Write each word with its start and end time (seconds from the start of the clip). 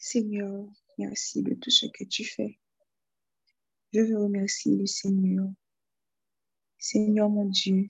Seigneur, 0.00 0.64
merci 0.96 1.42
de 1.42 1.54
tout 1.54 1.70
ce 1.70 1.86
que 1.86 2.04
tu 2.04 2.24
fais. 2.24 2.56
Je 3.92 4.00
veux 4.00 4.16
remercier 4.16 4.76
le 4.76 4.86
Seigneur. 4.86 5.48
Seigneur 6.78 7.28
mon 7.28 7.46
Dieu, 7.46 7.88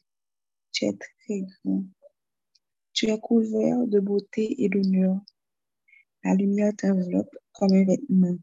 tu 0.72 0.87
es 0.87 0.94
très 0.94 1.42
grand. 1.42 1.85
Tu 2.94 3.10
es 3.10 3.21
couvert 3.21 3.87
de 3.87 4.01
beauté 4.01 4.65
et 4.65 4.71
d'honneur. 4.71 5.21
La 6.24 6.35
lumière 6.35 6.72
t'enveloppe 6.74 7.37
comme 7.53 7.74
un 7.74 7.85
vêtement. 7.85 8.38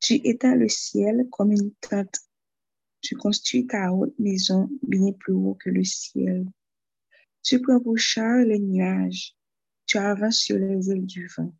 Tu 0.00 0.14
éteins 0.24 0.56
le 0.56 0.70
ciel 0.70 1.28
comme 1.30 1.52
une 1.52 1.74
tente. 1.74 2.20
Tu 3.02 3.16
construis 3.16 3.66
ta 3.66 3.92
haute 3.92 4.18
maison 4.18 4.70
bien 4.82 5.12
plus 5.12 5.34
haut 5.34 5.58
que 5.60 5.68
le 5.68 5.84
ciel. 5.84 6.46
Tu 7.42 7.60
prends 7.60 7.80
pour 7.80 7.98
char 7.98 8.38
les 8.38 8.58
nuages. 8.58 9.36
Tu 9.84 9.98
avances 9.98 10.38
sur 10.38 10.58
les 10.58 10.90
ailes 10.90 11.04
du 11.04 11.26
vent. 11.36 11.52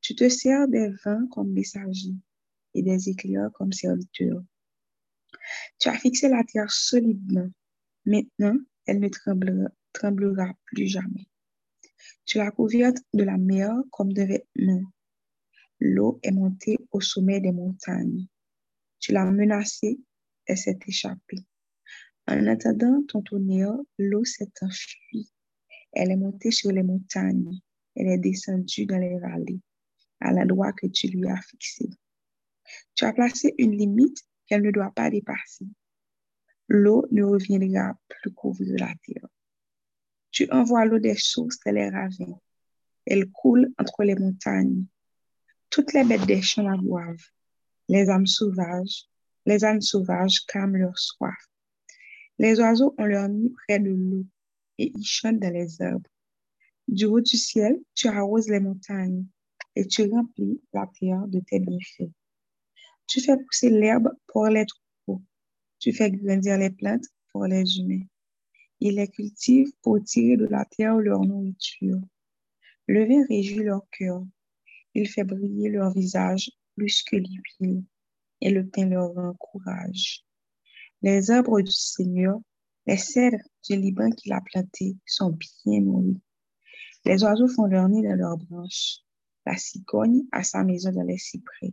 Tu 0.00 0.14
te 0.14 0.28
sers 0.28 0.68
des 0.68 0.90
vents 1.04 1.26
comme 1.28 1.52
messagers 1.52 2.16
et 2.74 2.82
des 2.82 3.08
éclairs 3.08 3.50
comme 3.54 3.72
serviteurs. 3.72 4.42
Tu 5.78 5.88
as 5.88 5.98
fixé 5.98 6.28
la 6.28 6.44
terre 6.44 6.70
solidement. 6.70 7.48
Maintenant, 8.04 8.56
elle 8.86 9.00
ne 9.00 9.08
tremblera, 9.08 9.68
tremblera 9.92 10.52
plus 10.66 10.86
jamais. 10.86 11.28
Tu 12.24 12.38
l'as 12.38 12.50
couverte 12.50 12.98
de 13.12 13.24
la 13.24 13.36
mer 13.36 13.74
comme 13.90 14.12
de 14.12 14.22
vêtements. 14.22 14.92
L'eau 15.80 16.18
est 16.22 16.32
montée 16.32 16.78
au 16.90 17.00
sommet 17.00 17.40
des 17.40 17.52
montagnes. 17.52 18.26
Tu 18.98 19.12
l'as 19.12 19.30
menacée, 19.30 19.98
elle 20.46 20.58
s'est 20.58 20.78
échappée. 20.86 21.44
En 22.26 22.46
attendant 22.46 23.02
ton 23.08 23.22
tonnerre, 23.22 23.76
l'eau 23.98 24.24
s'est 24.24 24.52
enfuie. 24.60 25.30
Elle 25.92 26.10
est 26.10 26.16
montée 26.16 26.50
sur 26.50 26.72
les 26.72 26.82
montagnes. 26.82 27.58
Elle 27.96 28.08
est 28.08 28.18
descendue 28.18 28.86
dans 28.86 28.98
les 28.98 29.18
vallées, 29.18 29.60
à 30.20 30.32
l'endroit 30.32 30.72
que 30.72 30.86
tu 30.86 31.08
lui 31.08 31.28
as 31.28 31.40
fixé. 31.42 31.88
Tu 32.94 33.04
as 33.04 33.12
placé 33.12 33.54
une 33.58 33.76
limite 33.76 34.18
qu'elle 34.46 34.62
ne 34.62 34.70
doit 34.70 34.92
pas 34.94 35.10
dépasser. 35.10 35.66
L'eau 36.68 37.06
ne 37.10 37.22
reviendra 37.22 37.98
plus 38.08 38.32
couvrir 38.32 38.74
la 38.78 38.92
terre. 39.06 39.28
Tu 40.30 40.50
envoies 40.50 40.84
l'eau 40.84 40.98
des 40.98 41.16
sources 41.16 41.58
et 41.66 41.72
les 41.72 41.88
ravins. 41.88 42.38
Elle 43.06 43.30
coule 43.30 43.72
entre 43.78 44.04
les 44.04 44.14
montagnes. 44.14 44.84
Toutes 45.70 45.92
les 45.94 46.04
bêtes 46.04 46.26
des 46.26 46.42
champs 46.42 46.68
la 46.68 46.76
boivent. 46.76 47.16
Les 47.88 48.10
âmes 48.10 48.26
sauvages, 48.26 49.08
les 49.46 49.64
ânes 49.64 49.80
sauvages 49.80 50.44
calment 50.46 50.76
leur 50.76 50.98
soif. 50.98 51.34
Les 52.38 52.60
oiseaux 52.60 52.94
ont 52.98 53.06
leur 53.06 53.28
nid 53.28 53.50
près 53.66 53.78
de 53.78 53.90
l'eau 53.90 54.26
et 54.76 54.92
ils 54.94 55.06
chantent 55.06 55.40
dans 55.40 55.52
les 55.52 55.80
arbres. 55.80 56.10
Du 56.86 57.06
haut 57.06 57.20
du 57.20 57.36
ciel, 57.36 57.78
tu 57.94 58.08
arroses 58.08 58.48
les 58.48 58.60
montagnes 58.60 59.24
et 59.78 59.86
tu 59.86 60.10
remplis 60.10 60.60
la 60.72 60.88
terre 60.98 61.28
de 61.28 61.38
tes 61.38 61.60
bienfaits. 61.60 62.10
Tu 63.06 63.20
fais 63.20 63.36
pousser 63.36 63.70
l'herbe 63.70 64.10
pour 64.26 64.48
les 64.48 64.66
troupeaux. 64.66 65.22
Tu 65.78 65.92
fais 65.92 66.10
grandir 66.10 66.58
les 66.58 66.70
plantes 66.70 67.06
pour 67.30 67.46
les 67.46 67.78
humains. 67.78 68.04
Il 68.80 68.96
les 68.96 69.06
cultive 69.06 69.68
pour 69.82 70.02
tirer 70.02 70.36
de 70.36 70.46
la 70.46 70.64
terre 70.64 70.96
leur 70.96 71.20
nourriture. 71.20 72.00
Le 72.88 73.06
vin 73.06 73.24
réjouit 73.28 73.62
leur 73.62 73.88
cœur. 73.90 74.24
Il 74.94 75.08
fait 75.08 75.22
briller 75.22 75.68
leur 75.68 75.92
visage 75.92 76.50
plus 76.74 77.04
que 77.04 77.14
l'huile 77.14 77.84
et 78.40 78.50
le 78.50 78.66
pain 78.66 78.86
leur 78.86 79.14
rend 79.14 79.34
courage. 79.34 80.24
Les 81.02 81.30
arbres 81.30 81.60
du 81.60 81.70
Seigneur, 81.70 82.40
les 82.86 82.96
cèdres 82.96 83.44
du 83.68 83.76
Liban 83.76 84.10
qu'il 84.10 84.32
a 84.32 84.40
plantés 84.40 84.96
sont 85.06 85.38
bien 85.64 85.82
nourris. 85.82 86.20
Les 87.04 87.22
oiseaux 87.22 87.46
font 87.46 87.66
leur 87.66 87.88
nid 87.88 88.02
dans 88.02 88.16
leurs 88.16 88.38
branches. 88.38 89.04
La 89.48 89.56
cigogne 89.56 90.24
a 90.30 90.44
sa 90.44 90.62
maison 90.62 90.92
dans 90.92 91.04
les 91.04 91.16
cyprès. 91.16 91.72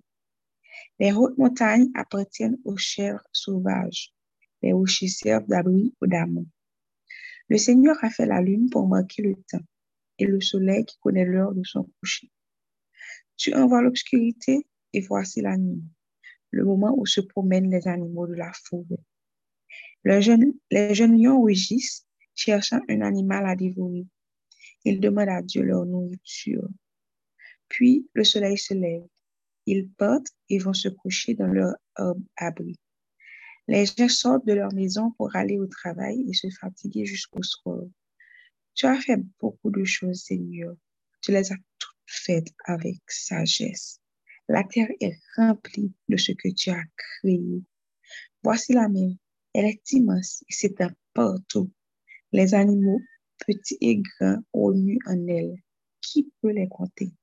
Les 0.97 1.11
hautes 1.11 1.37
montagnes 1.37 1.91
appartiennent 1.93 2.57
aux 2.63 2.77
chèvres 2.77 3.27
sauvages. 3.33 4.13
Les 4.61 4.71
rochers 4.71 5.09
servent 5.09 5.47
d'abri 5.47 5.93
aux 5.99 6.07
dames. 6.07 6.45
Le 7.49 7.57
Seigneur 7.57 7.97
a 8.01 8.09
fait 8.09 8.27
la 8.27 8.39
lune 8.39 8.69
pour 8.69 8.87
marquer 8.87 9.23
le 9.23 9.35
temps 9.51 9.65
et 10.19 10.25
le 10.25 10.39
soleil 10.39 10.85
qui 10.85 10.97
connaît 10.99 11.25
l'heure 11.25 11.53
de 11.53 11.63
son 11.65 11.91
coucher. 11.99 12.31
Tu 13.35 13.53
envoies 13.53 13.81
l'obscurité 13.81 14.65
et 14.93 15.01
voici 15.01 15.41
la 15.41 15.57
nuit, 15.57 15.83
le 16.51 16.63
moment 16.63 16.95
où 16.97 17.05
se 17.05 17.19
promènent 17.19 17.69
les 17.69 17.89
animaux 17.89 18.25
de 18.25 18.35
la 18.35 18.53
forêt. 18.53 19.03
Les 20.05 20.21
jeunes, 20.21 20.53
les 20.71 20.95
jeunes 20.95 21.21
lions 21.21 21.41
rugissent, 21.41 22.07
cherchant 22.35 22.79
un 22.87 23.01
animal 23.01 23.45
à 23.45 23.57
dévorer. 23.57 24.07
Ils 24.85 25.01
demandent 25.01 25.27
à 25.27 25.41
Dieu 25.41 25.63
leur 25.63 25.85
nourriture. 25.85 26.69
Puis 27.69 28.07
le 28.13 28.23
soleil 28.23 28.57
se 28.57 28.73
lève. 28.73 29.05
Ils 29.65 29.89
partent 29.89 30.31
et 30.49 30.59
vont 30.59 30.73
se 30.73 30.89
coucher 30.89 31.33
dans 31.33 31.47
leur 31.47 31.75
abri. 32.37 32.79
Les 33.67 33.85
gens 33.85 34.09
sortent 34.09 34.45
de 34.45 34.53
leur 34.53 34.71
maison 34.73 35.11
pour 35.17 35.35
aller 35.35 35.57
au 35.57 35.65
travail 35.65 36.23
et 36.29 36.33
se 36.33 36.47
fatiguer 36.49 37.05
jusqu'au 37.05 37.41
soir. 37.41 37.81
Tu 38.75 38.85
as 38.85 38.99
fait 39.01 39.19
beaucoup 39.39 39.71
de 39.71 39.83
choses, 39.83 40.23
Seigneur. 40.23 40.75
Tu 41.21 41.31
les 41.31 41.51
as 41.51 41.57
toutes 41.79 41.95
faites 42.05 42.53
avec 42.65 42.99
sagesse. 43.07 43.99
La 44.47 44.63
terre 44.63 44.89
est 44.99 45.17
remplie 45.35 45.91
de 46.07 46.17
ce 46.17 46.31
que 46.33 46.49
tu 46.49 46.69
as 46.69 46.83
créé. 46.95 47.63
Voici 48.43 48.73
la 48.73 48.87
mer. 48.87 49.15
Elle 49.53 49.65
est 49.65 49.91
immense 49.93 50.43
et 50.47 50.53
s'étend 50.53 50.91
partout. 51.13 51.71
Les 52.31 52.53
animaux, 52.53 52.99
petits 53.47 53.77
et 53.81 53.97
grands, 53.97 54.43
remuent 54.53 54.99
en 55.07 55.27
elle. 55.27 55.55
Qui 56.01 56.31
peut 56.41 56.51
les 56.51 56.67
compter? 56.67 57.13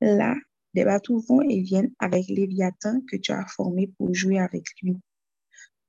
Là, 0.00 0.34
des 0.72 0.84
bateaux 0.84 1.18
vont 1.18 1.42
et 1.42 1.60
viennent 1.60 1.92
avec 1.98 2.26
Léviathan 2.28 3.02
que 3.02 3.16
tu 3.16 3.32
as 3.32 3.46
formé 3.46 3.88
pour 3.98 4.14
jouer 4.14 4.38
avec 4.38 4.64
lui. 4.82 4.96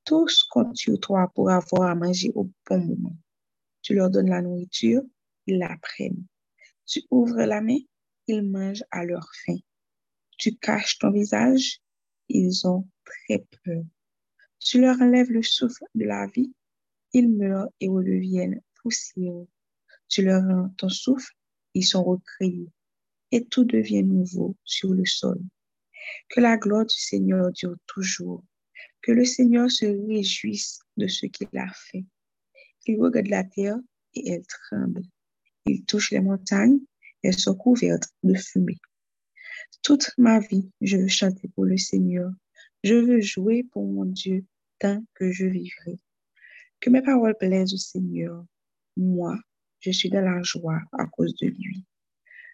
Tous 0.04 0.44
comptent 0.44 0.76
sur 0.76 1.00
toi 1.00 1.32
pour 1.34 1.50
avoir 1.50 1.84
à 1.84 1.96
manger 1.96 2.32
au 2.36 2.50
bon 2.70 2.80
moment. 2.80 3.16
Tu 3.82 3.94
leur 3.94 4.10
donnes 4.10 4.30
la 4.30 4.42
nourriture, 4.42 5.04
ils 5.48 5.60
la 5.60 5.78
prennent. 5.82 6.26
Tu 6.86 7.04
ouvres 7.10 7.44
la 7.44 7.62
main, 7.62 7.78
ils 8.28 8.44
mangent 8.44 8.84
à 8.92 9.06
leur 9.06 9.30
faim. 9.46 9.58
Tu 10.38 10.56
caches 10.56 10.98
ton 10.98 11.12
visage, 11.12 11.80
ils 12.28 12.68
ont 12.68 12.88
très 13.06 13.46
peur. 13.64 13.84
Tu 14.60 14.82
leur 14.82 15.00
enlèves 15.00 15.32
le 15.32 15.44
souffle 15.44 15.86
de 15.96 16.06
la 16.06 16.28
vie, 16.28 16.54
ils 17.14 17.30
meurent 17.30 17.70
et 17.80 17.88
redeviennent 17.88 18.62
poussière. 18.82 19.46
Tu 20.10 20.24
leur 20.24 20.44
rends 20.44 20.70
ton 20.78 20.90
souffle, 20.90 21.34
ils 21.74 21.86
sont 21.86 22.04
recréés 22.04 22.70
et 23.32 23.46
tout 23.46 23.66
devient 23.66 24.04
nouveau 24.04 24.56
sur 24.64 24.94
le 24.94 25.06
sol. 25.06 25.40
Que 26.30 26.42
la 26.42 26.58
gloire 26.58 26.86
du 26.86 26.96
Seigneur 26.96 27.52
dure 27.52 27.78
toujours. 27.88 28.44
Que 29.02 29.12
le 29.12 29.26
Seigneur 29.26 29.70
se 29.70 29.86
réjouisse 29.86 30.80
de 30.98 31.08
ce 31.08 31.26
qu'il 31.26 31.48
a 31.58 31.72
fait. 31.74 32.06
Il 32.86 33.00
regarde 33.00 33.28
la 33.28 33.44
terre 33.44 33.78
et 34.14 34.30
elle 34.30 34.46
tremble. 34.46 35.04
Il 35.66 35.86
touche 35.86 36.12
les 36.12 36.20
montagnes, 36.20 36.80
elles 37.24 37.38
sont 37.38 37.56
couvertes 37.56 38.10
de 38.24 38.34
fumée. 38.36 38.80
Toute 39.84 40.12
ma 40.18 40.40
vie, 40.40 40.70
je 40.82 40.98
veux 40.98 41.08
chanter 41.08 41.48
pour 41.50 41.66
le 41.66 41.78
Seigneur. 41.78 42.32
Je 42.84 42.96
veux 42.96 43.22
jouer 43.22 43.64
pour 43.64 43.86
mon 43.86 44.06
Dieu 44.06 44.46
tant 44.80 45.04
que 45.14 45.32
je 45.32 45.46
vivrai. 45.46 46.00
Que 46.80 46.90
mes 46.90 47.02
paroles 47.02 47.38
plaisent 47.38 47.74
au 47.74 47.78
Seigneur. 47.78 48.44
Moi, 48.98 49.38
je 49.80 49.92
suis 49.92 50.10
dans 50.10 50.22
la 50.22 50.42
joie 50.42 50.82
à 50.94 51.06
cause 51.06 51.36
de 51.36 51.48
lui. 51.48 51.86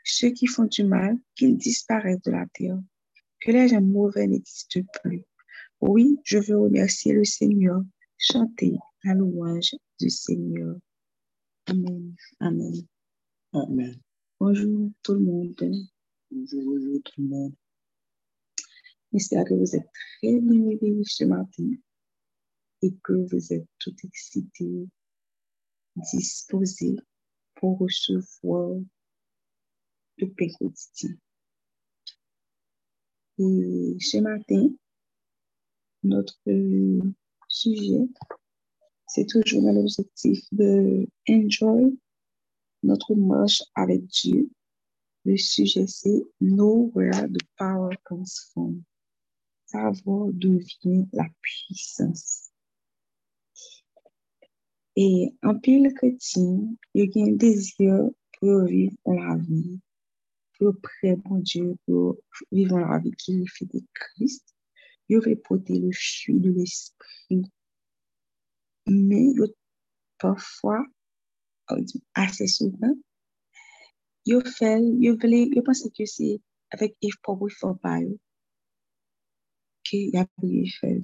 Ceux 0.10 0.30
qui 0.30 0.48
font 0.48 0.64
du 0.64 0.84
mal, 0.86 1.18
qu'ils 1.36 1.58
disparaissent 1.58 2.22
de 2.22 2.32
la 2.32 2.46
terre. 2.54 2.80
Que 3.42 3.52
les 3.52 3.68
gens 3.68 3.82
mauvais 3.82 4.26
n'existent 4.26 4.80
plus. 5.04 5.26
Oui, 5.82 6.18
je 6.24 6.38
veux 6.38 6.58
remercier 6.58 7.12
le 7.12 7.26
Seigneur, 7.26 7.84
chanter 8.18 8.78
la 9.04 9.14
louange 9.14 9.76
du 10.00 10.10
Seigneur. 10.10 10.78
Amen. 11.66 12.16
Amen. 12.40 12.74
Amen. 13.52 14.00
Bonjour 14.40 14.90
tout 15.04 15.14
le 15.14 15.20
monde. 15.20 15.56
Bonjour, 16.32 16.64
bonjour 16.64 17.02
tout 17.04 17.22
le 17.22 17.28
monde. 17.28 17.54
J'espère 19.12 19.44
que 19.44 19.56
vous 19.56 19.76
êtes 19.76 19.90
très 20.22 20.40
bien 20.40 20.70
réveillés 20.70 21.04
ce 21.04 21.26
matin 21.26 21.70
et 22.82 22.94
que 23.04 23.14
vous 23.14 23.54
êtes 23.54 23.68
tout 23.80 23.96
excités, 24.04 24.88
disposés 25.98 26.96
pour 27.56 27.80
recevoir 27.80 28.80
pain 30.26 30.48
quotidien. 30.60 31.16
Et 33.40 33.98
ce 34.00 34.18
matin, 34.18 34.70
notre 36.04 36.40
sujet, 37.48 38.08
c'est 39.08 39.26
toujours 39.26 39.72
l'objectif 39.72 40.44
de 40.52 41.08
enjoy 41.30 41.98
notre 42.84 43.16
marche 43.16 43.64
avec 43.76 44.06
Dieu. 44.08 44.50
Le 45.26 45.38
sujet, 45.38 45.88
c'est 45.88 46.24
Know 46.40 46.92
where 46.94 47.28
the 47.28 47.44
power 47.58 47.96
comes 48.06 48.50
from. 48.52 48.84
Savoir 49.66 50.30
d'où 50.32 50.60
vient 50.82 51.06
la 51.12 51.28
puissance. 51.42 52.50
Et 54.96 55.36
en 55.44 55.60
pile 55.60 55.94
chrétien, 55.94 56.74
il 56.94 57.12
y 57.14 57.22
a 57.22 57.26
un 57.26 57.32
désir 57.34 58.10
pour 58.40 58.64
vivre 58.66 58.96
la 59.06 59.36
pour 60.58 60.74
prêt, 60.82 61.16
bon 61.16 61.38
Dieu, 61.40 61.76
pour 61.86 62.18
vivre 62.52 62.78
vie 63.04 63.12
qui 63.12 63.42
reflète 63.42 63.84
Christ. 63.94 64.56
Yo 65.10 65.22
veut 65.22 65.38
porter 65.38 65.80
le 65.80 65.92
fruit 65.94 66.40
de 66.40 66.52
l'esprit. 66.52 67.44
Mais 68.88 69.28
parfois, 70.18 70.84
assez 72.14 72.48
souvent, 72.48 72.96
yo 74.26 74.42
fait, 74.42 74.82
yo 75.00 75.18
voulait, 75.18 75.48
yo 75.54 75.62
pense 75.64 75.90
que 75.96 76.06
c'est 76.06 76.42
avec 76.72 76.98
effort 77.02 77.42
ou 77.42 77.48
effort 77.48 77.80
pas 77.80 78.00
que 79.84 79.96
y 79.96 80.18
a 80.18 80.28
fait. 80.80 81.02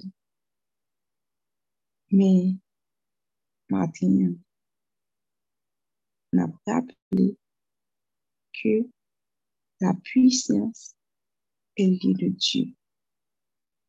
Mais, 2.10 2.56
Martin, 3.70 4.34
n'a 6.32 6.48
pas 6.64 6.74
rappelé 6.74 7.36
que 8.52 8.86
la 9.84 9.94
puissance, 9.94 10.96
elle 11.76 11.96
vient 11.98 12.12
de 12.12 12.28
Dieu. 12.28 12.66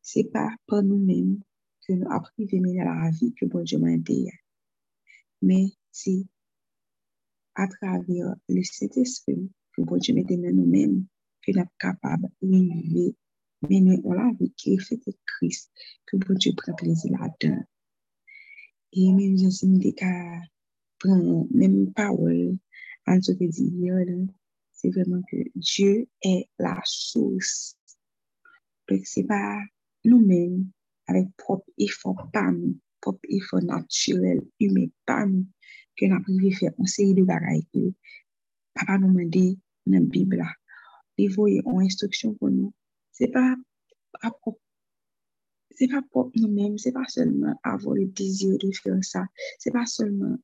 C'est 0.02 0.30
pas 0.30 0.50
par 0.66 0.82
nous-mêmes 0.82 1.40
que 1.86 1.94
nous 1.94 2.10
avons 2.10 2.24
privé 2.36 2.60
la 2.60 3.10
vie 3.10 3.32
que 3.34 3.46
bon 3.46 3.62
Dieu 3.62 3.78
m'a 3.78 3.92
aidé. 3.92 4.30
Mais 5.42 5.66
c'est 5.90 6.26
à 7.54 7.66
travers 7.68 8.34
le 8.48 8.62
Saint-Esprit 8.62 9.50
que 9.72 9.82
bon 9.82 9.96
Dieu 9.96 10.14
m'a 10.14 10.22
dans 10.22 10.54
nous-mêmes 10.54 11.06
que 11.42 11.52
nous 11.52 11.58
sommes 11.58 11.68
capables 11.78 12.28
de 12.42 12.48
vivre 12.48 13.14
mener 13.62 14.00
la 14.04 14.32
vie 14.38 14.52
qui 14.56 14.76
reflète 14.76 15.08
Christ, 15.24 15.72
que 16.06 16.16
bon 16.18 16.34
Dieu 16.34 16.52
prend 16.56 16.74
plaisir 16.74 17.10
là-dedans. 17.12 17.62
Et 18.92 19.12
même 19.12 19.36
je 19.36 19.66
me 19.66 19.78
dis 19.78 19.94
qu'à 19.94 20.40
prendre 20.98 21.46
même 21.50 21.92
parole, 21.92 22.56
ce 23.06 23.32
que 23.32 23.44
dit 23.44 23.72
c'est 24.86 25.00
vraiment 25.00 25.22
que 25.30 25.36
Dieu 25.54 26.08
est 26.22 26.48
la 26.58 26.80
source. 26.84 27.76
Donc, 28.88 29.00
c'est 29.04 29.24
pas 29.24 29.60
nous-mêmes, 30.04 30.66
avec 31.06 31.26
propre 31.36 31.68
effort 31.78 32.28
pas 32.32 32.50
nous, 32.52 32.78
propre 33.00 33.20
effort 33.28 33.62
naturel, 33.62 34.42
humain 34.60 34.86
pas 35.04 35.26
nous, 35.26 35.46
que 35.96 36.06
nous 36.06 36.14
avons 36.14 36.50
faire 36.56 36.72
une 36.78 36.86
série 36.86 37.14
de 37.14 37.24
bagailles 37.24 37.66
que 37.72 37.92
papa 38.74 38.98
nous 38.98 39.12
m'a 39.12 39.24
dit 39.24 39.58
dans 39.86 39.98
la 39.98 40.00
Bible. 40.00 40.44
Les 41.18 41.28
voyez 41.28 41.62
en 41.64 41.80
instruction 41.80 42.34
pour 42.34 42.50
nous. 42.50 42.72
C'est 43.12 43.28
pas 43.28 43.56
propre 44.40 44.60
c'est 45.72 45.88
pas 45.88 46.00
nous-mêmes, 46.36 46.78
c'est 46.78 46.92
pas 46.92 47.06
seulement 47.06 47.54
avoir 47.62 47.96
le 47.96 48.06
désir 48.06 48.56
de 48.58 48.70
faire 48.72 48.96
ça, 49.02 49.26
c'est 49.58 49.72
pas 49.72 49.84
seulement 49.84 50.38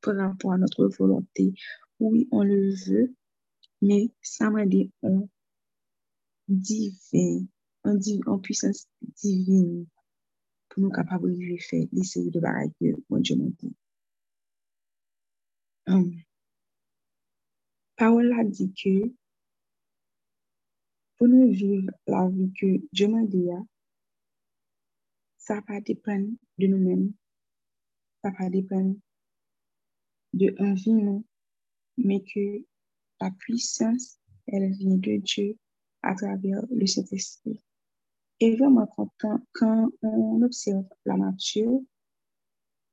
par 0.00 0.14
rapport 0.14 0.52
à 0.52 0.58
notre 0.58 0.86
volonté. 0.86 1.52
Oui, 1.98 2.28
on 2.30 2.44
le 2.44 2.72
veut, 2.86 3.12
mais 3.80 4.10
ça 4.22 4.50
m'a 4.50 4.66
dit 4.66 4.90
en 5.02 5.28
divin, 6.48 7.46
en, 7.84 8.38
puissance 8.38 8.88
divine 9.00 9.86
pour 10.68 10.82
nous 10.82 10.90
capables 10.90 11.36
de 11.36 11.56
faire 11.58 11.86
des 11.92 12.04
séries 12.04 12.30
de 12.30 12.40
bagages 12.40 12.72
que 12.80 12.86
mon 13.08 13.20
Dieu 13.20 13.36
m'a 13.36 13.48
dit. 13.58 13.74
Um, 15.86 16.12
parole 17.96 18.32
a 18.32 18.44
dit 18.44 18.72
que 18.72 19.12
pour 21.16 21.28
nous 21.28 21.50
vivre 21.50 21.90
la 22.06 22.28
vie 22.28 22.52
que 22.52 22.86
Dieu 22.92 23.08
m'a 23.08 23.24
dit, 23.24 23.48
ça 25.38 25.60
va 25.66 25.80
dépendre 25.80 26.28
de 26.58 26.66
nous-mêmes, 26.66 27.12
ça 28.22 28.30
va 28.38 28.50
dépendre 28.50 28.96
de 30.34 30.54
un 30.58 30.74
vie, 30.74 31.24
mais 31.96 32.22
que 32.22 32.64
la 33.20 33.30
puissance, 33.30 34.18
elle 34.46 34.70
vient 34.72 34.96
de 34.96 35.16
Dieu 35.16 35.56
à 36.02 36.14
travers 36.14 36.64
le 36.70 36.86
Saint-Esprit. 36.86 37.60
Et 38.40 38.56
vraiment, 38.56 38.86
quand, 39.18 39.40
quand 39.52 39.90
on 40.02 40.42
observe 40.42 40.86
la 41.04 41.16
nature, 41.16 41.80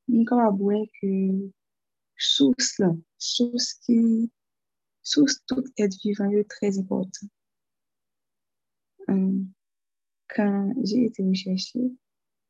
nous 0.07 0.25
pouvons 0.25 0.56
voir 0.56 0.86
que 1.01 1.51
source 2.18 2.80
là, 2.80 2.92
source 3.18 3.74
qui, 3.86 4.31
source 5.04 5.44
toute 5.48 5.68
être 5.77 5.95
vivant 6.04 6.30
est 6.31 6.50
très 6.50 6.80
important. 6.80 7.27
Um, 9.07 9.51
quand 10.30 10.74
j'ai 10.83 11.06
été 11.06 11.24
recherchée, 11.24 11.92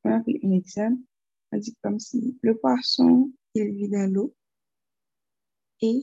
on 0.04 0.12
a 0.12 0.22
pris 0.22 0.40
un 0.44 0.52
exemple, 0.52 1.02
on 1.52 1.58
dit 1.58 1.76
comme 1.84 2.00
si 2.00 2.38
le 2.42 2.58
poisson, 2.58 3.32
il 3.54 3.72
vit 3.74 3.90
dans 3.90 4.12
l'eau 4.12 4.34
et 5.82 6.02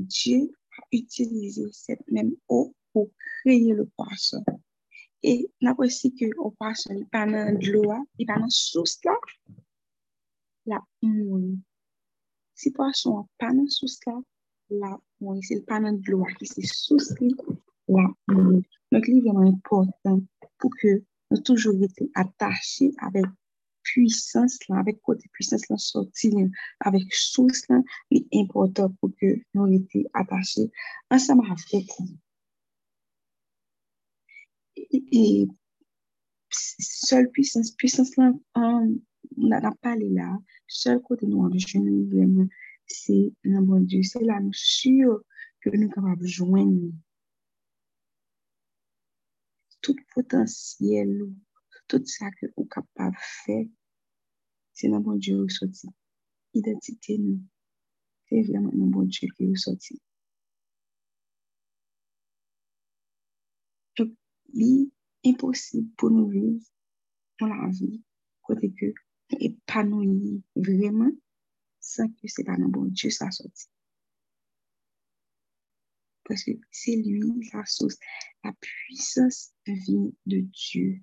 Dieu 0.00 0.52
a 0.78 0.82
utilisé 0.92 1.68
cette 1.72 2.06
même 2.10 2.34
eau 2.48 2.74
pour 2.92 3.10
créer 3.42 3.72
le 3.72 3.86
poisson. 3.86 4.44
Et 5.22 5.50
n'a 5.60 5.74
pas 5.74 5.84
aussi 5.84 6.14
que 6.14 6.24
le 6.24 6.50
poisson, 6.56 6.94
il 6.96 7.06
pas 7.06 7.26
dans 7.26 7.58
l'eau, 7.60 7.92
il 8.18 8.26
pas 8.26 8.38
dans 8.38 8.48
source 8.48 8.98
là, 9.04 9.16
la 10.66 10.80
mouille. 11.02 11.58
Si 12.54 12.70
le 12.70 12.74
poisson 12.74 13.20
n'est 13.20 13.26
pas 13.38 13.52
dans 13.52 13.68
source 13.68 14.00
là, 14.06 14.20
la 14.70 15.00
mouille, 15.20 15.42
c'est 15.42 15.66
pas 15.66 15.80
dans 15.80 15.92
de 15.92 16.10
l'eau, 16.10 16.24
c'est 16.42 16.66
source 16.66 17.14
la 17.88 18.06
mouille. 18.28 18.62
Donc, 18.92 19.04
il 19.06 19.18
est 19.18 19.20
vraiment 19.20 19.48
important 19.48 20.20
pour 20.58 20.70
que 20.80 21.02
nous 21.30 21.40
toujours 21.42 21.82
été 21.82 22.10
attachés 22.14 22.92
avec 22.98 23.24
puissance 23.92 24.58
là, 24.68 24.78
avec 24.78 25.00
côté 25.02 25.28
puissance 25.32 25.68
là 25.68 25.76
sorti 25.76 26.32
avec 26.80 27.12
source 27.12 27.68
là, 27.68 27.80
est 28.10 28.26
important 28.34 28.90
pour 29.00 29.10
que 29.20 29.26
nous 29.54 29.66
étions 29.72 30.02
attachés 30.14 30.70
ensemble 31.10 31.44
avec 31.46 31.86
vous. 31.98 32.18
Et, 34.76 35.04
et 35.12 35.48
seule 36.50 37.30
puissance, 37.30 37.72
puissance 37.72 38.16
là, 38.16 38.32
on 38.54 38.98
n'a 39.36 39.72
pas 39.82 39.96
là, 39.96 40.38
seul 40.68 41.00
côté 41.02 41.26
nous 41.26 41.40
en 41.40 41.50
vraiment, 41.50 42.46
c'est 42.86 43.32
le 43.42 43.60
bon 43.60 43.80
Dieu, 43.80 44.02
c'est 44.02 44.22
là 44.22 44.40
nous 44.40 44.52
que 45.60 45.70
nous 45.70 45.82
sommes 45.82 45.90
capables 45.90 46.22
de 46.22 46.26
joindre 46.26 46.92
tout 49.82 49.96
potentiel, 50.14 51.32
tout 51.88 52.02
ça 52.04 52.30
que 52.30 52.46
nous 52.46 52.52
sommes 52.56 52.68
capables 52.68 53.16
de 53.16 53.22
faire 53.44 53.66
c'est 54.80 54.88
dans 54.88 55.00
bon 55.00 55.16
Dieu 55.16 55.42
ressorti. 55.42 55.88
Identité, 56.54 57.18
nous, 57.18 57.40
c'est 58.28 58.42
vraiment 58.42 58.70
dans 58.72 58.86
bon 58.86 59.02
Dieu 59.02 59.28
qui 59.36 59.44
est 59.44 59.50
ressorti. 59.50 60.00
Donc, 63.96 64.12
il 64.54 64.90
est 65.24 65.30
impossible 65.30 65.90
pour 65.96 66.10
nous 66.10 66.28
vivre 66.28 66.64
dans 67.38 67.48
la 67.48 67.68
vie, 67.68 68.02
côté 68.40 68.72
que 68.72 68.94
épanoui 69.38 70.42
vraiment, 70.56 71.12
sans 71.80 72.08
que 72.08 72.26
c'est 72.26 72.44
pas 72.44 72.56
dans 72.56 72.68
bon 72.68 72.86
Dieu 72.86 73.10
ça 73.10 73.30
sorti. 73.30 73.66
Parce 76.24 76.42
que 76.44 76.52
c'est 76.70 76.96
lui 76.96 77.50
la 77.52 77.66
source, 77.66 77.98
la 78.44 78.52
puissance 78.60 79.52
vient 79.66 80.10
de 80.24 80.40
Dieu. 80.40 81.02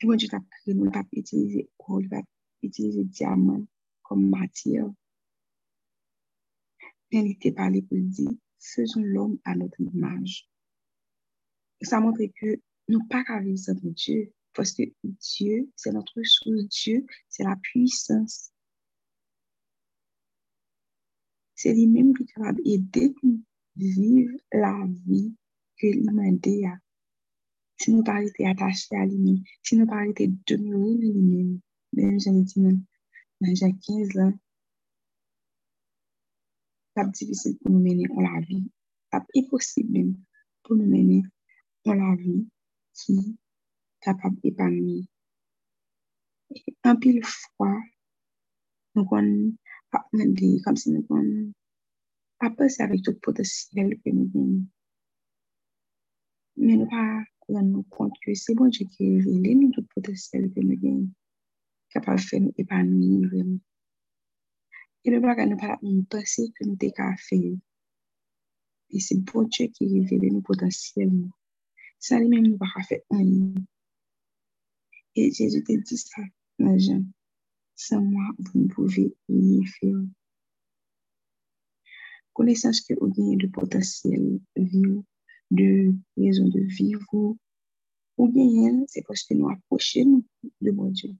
Et 0.00 0.06
moi, 0.06 0.16
Dieu 0.16 0.28
t'a 0.28 0.40
créé, 0.40 0.74
nous 0.74 0.90
t'a 0.90 1.04
utilisé 1.12 1.68
or, 1.78 2.00
t'a 2.10 2.22
utilisé 2.62 3.04
diamant 3.04 3.66
comme 4.02 4.28
matière. 4.30 4.90
Mais 7.12 7.20
il 7.20 7.32
était 7.32 7.52
parlé 7.52 7.82
pour 7.82 7.98
dire, 7.98 8.30
faisons 8.58 9.02
l'homme 9.02 9.38
à 9.44 9.54
notre 9.54 9.80
image. 9.80 10.48
Ça 11.82 12.00
montre 12.00 12.20
que 12.40 12.60
nous 12.88 13.06
pas 13.06 13.24
qu'à 13.24 13.40
vivre 13.40 13.58
sans 13.58 13.74
Dieu, 13.74 14.32
parce 14.54 14.72
que 14.72 14.82
Dieu, 15.04 15.70
c'est 15.76 15.92
notre 15.92 16.22
source. 16.22 16.66
Dieu, 16.68 17.06
c'est 17.28 17.44
la 17.44 17.56
puissance. 17.56 18.52
C'est 21.54 21.74
lui-même 21.74 22.14
qui 22.14 22.22
est 22.22 22.26
capable 22.26 22.62
d'aider 22.62 23.14
nous 23.22 23.42
vivre 23.76 24.36
la 24.52 24.86
vie 25.06 25.34
que 25.76 25.86
l'humanité 25.86 26.66
a 26.66 26.78
si 27.80 27.90
nous 27.92 28.02
pas 28.02 28.22
été 28.22 28.46
attachés 28.46 28.94
à 28.94 29.06
lui-même, 29.06 29.42
si 29.62 29.76
nous 29.76 29.86
pas 29.86 30.06
été 30.06 30.28
demeurés 30.46 30.98
lui-même, 30.98 31.60
même 31.94 32.20
j'en 32.20 32.36
ai 32.38 32.42
dit 32.42 32.60
dans 32.60 33.54
j'ai 33.54 33.72
15 33.72 34.18
ans, 34.18 34.38
c'est 36.94 37.24
difficile 37.24 37.58
pour 37.58 37.70
nous 37.70 37.80
mener 37.80 38.06
en 38.10 38.20
la 38.20 38.40
vie. 38.40 38.70
C'est 39.10 39.38
impossible 39.38 40.14
pour 40.62 40.76
nous 40.76 40.84
mener 40.84 41.22
en 41.86 41.94
la 41.94 42.16
vie 42.16 42.46
qui 42.92 43.12
est 43.14 43.34
capable 44.02 44.38
d'épanouir. 44.40 45.06
Un 46.84 46.96
pile 46.96 47.24
fois, 47.24 47.80
nous 48.94 49.08
avons 49.10 49.52
comme 50.64 50.76
si 50.76 50.90
nous 50.90 51.06
avons 51.08 51.52
passer 52.56 52.82
avec 52.82 53.02
tout 53.02 53.18
potentiel 53.22 53.98
que 54.04 54.10
nous 54.10 54.30
avons. 54.34 54.66
Mais 56.56 56.76
nous 56.76 56.86
pas 56.86 57.22
rendre 57.52 57.84
compte 57.90 58.14
que 58.24 58.34
c'est 58.34 58.54
bon 58.54 58.68
Dieu 58.68 58.86
qui 58.86 59.04
révélé 59.04 59.54
nous 59.54 59.70
tout 59.70 59.86
capable 61.90 62.18
de 62.18 62.24
faire 62.24 62.40
nous 62.40 62.52
épanouir 62.56 63.28
vraiment. 63.28 63.58
Et 65.04 65.10
le 65.10 65.20
faire. 67.16 67.56
Et 68.90 69.00
c'est 69.00 69.18
bon 69.18 69.42
Dieu 69.44 69.66
qui 69.68 69.86
révèle 69.86 70.32
nos 70.32 70.40
potentiels. 70.40 71.28
Ça 71.98 72.18
lui-même 72.18 72.48
nous 72.48 72.58
pas 72.58 72.66
faire 72.86 73.00
un. 73.10 73.54
Et 75.14 75.32
Jésus 75.32 75.62
te 75.64 75.72
dit 75.72 75.96
ça, 75.96 76.22
la 76.58 76.76
Jean. 76.78 77.04
Sans 77.74 78.00
moi, 78.00 78.24
vous 78.38 78.60
ne 78.60 78.68
pouvez 78.68 79.14
rien 79.28 79.62
faire. 79.80 80.02
Connaissance 82.32 82.80
que 82.82 82.94
vous 83.00 83.06
avez 83.06 83.36
de 83.36 83.48
potentiel 83.48 84.40
vivre, 84.56 85.02
de 85.50 85.94
raison 86.16 86.48
de 86.48 86.60
vivre, 86.60 87.36
ou 88.16 88.28
bien 88.28 88.84
c'est 88.86 89.02
parce 89.06 89.24
que 89.24 89.34
nous 89.34 89.48
approchons 89.48 90.22
de 90.60 90.70
mon 90.70 90.90
Dieu. 90.90 91.10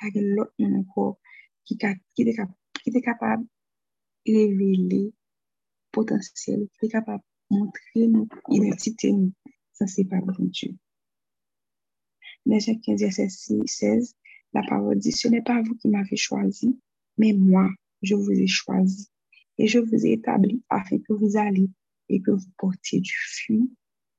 Avec 0.00 0.14
l'autre 0.16 0.52
encore 0.58 1.18
qui, 1.64 1.76
qui, 1.76 2.22
est, 2.22 3.02
capable 3.02 3.44
de 4.26 4.32
révéler 4.32 5.12
potentiel, 5.92 6.68
qui 6.78 6.86
est 6.86 6.88
capable 6.88 7.22
de 7.50 7.58
montrer 7.58 8.08
notre 8.08 8.40
identité. 8.48 9.14
Ça, 9.72 9.86
c'est 9.86 10.04
pas 10.04 10.20
bon 10.20 10.34
Dieu. 10.46 10.74
Les 12.46 12.58
Jean 12.58 12.78
15, 12.80 13.00
verset 13.00 13.28
16, 13.28 14.16
la 14.54 14.62
parole 14.68 14.98
dit, 14.98 15.12
ce 15.12 15.28
n'est 15.28 15.42
pas 15.42 15.62
vous 15.62 15.76
qui 15.76 15.88
m'avez 15.88 16.16
choisi, 16.16 16.78
mais 17.16 17.32
moi, 17.32 17.68
je 18.02 18.14
vous 18.14 18.32
ai 18.32 18.48
choisi. 18.48 19.08
Et 19.58 19.68
je 19.68 19.78
vous 19.78 20.06
ai 20.06 20.12
établi 20.12 20.62
afin 20.68 20.98
que 20.98 21.12
vous 21.12 21.36
alliez 21.36 21.70
et 22.12 22.20
que 22.20 22.30
vous 22.30 22.50
portiez 22.58 23.00
du 23.00 23.12
fruit 23.12 23.70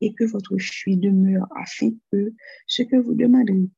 et 0.02 0.14
que 0.14 0.26
votre 0.26 0.58
fruit 0.58 0.98
demeure 0.98 1.48
afin 1.56 1.92
que 2.12 2.34
ce 2.68 2.84
que 2.84 2.98
vous 2.98 3.14
demanderez 3.14 3.70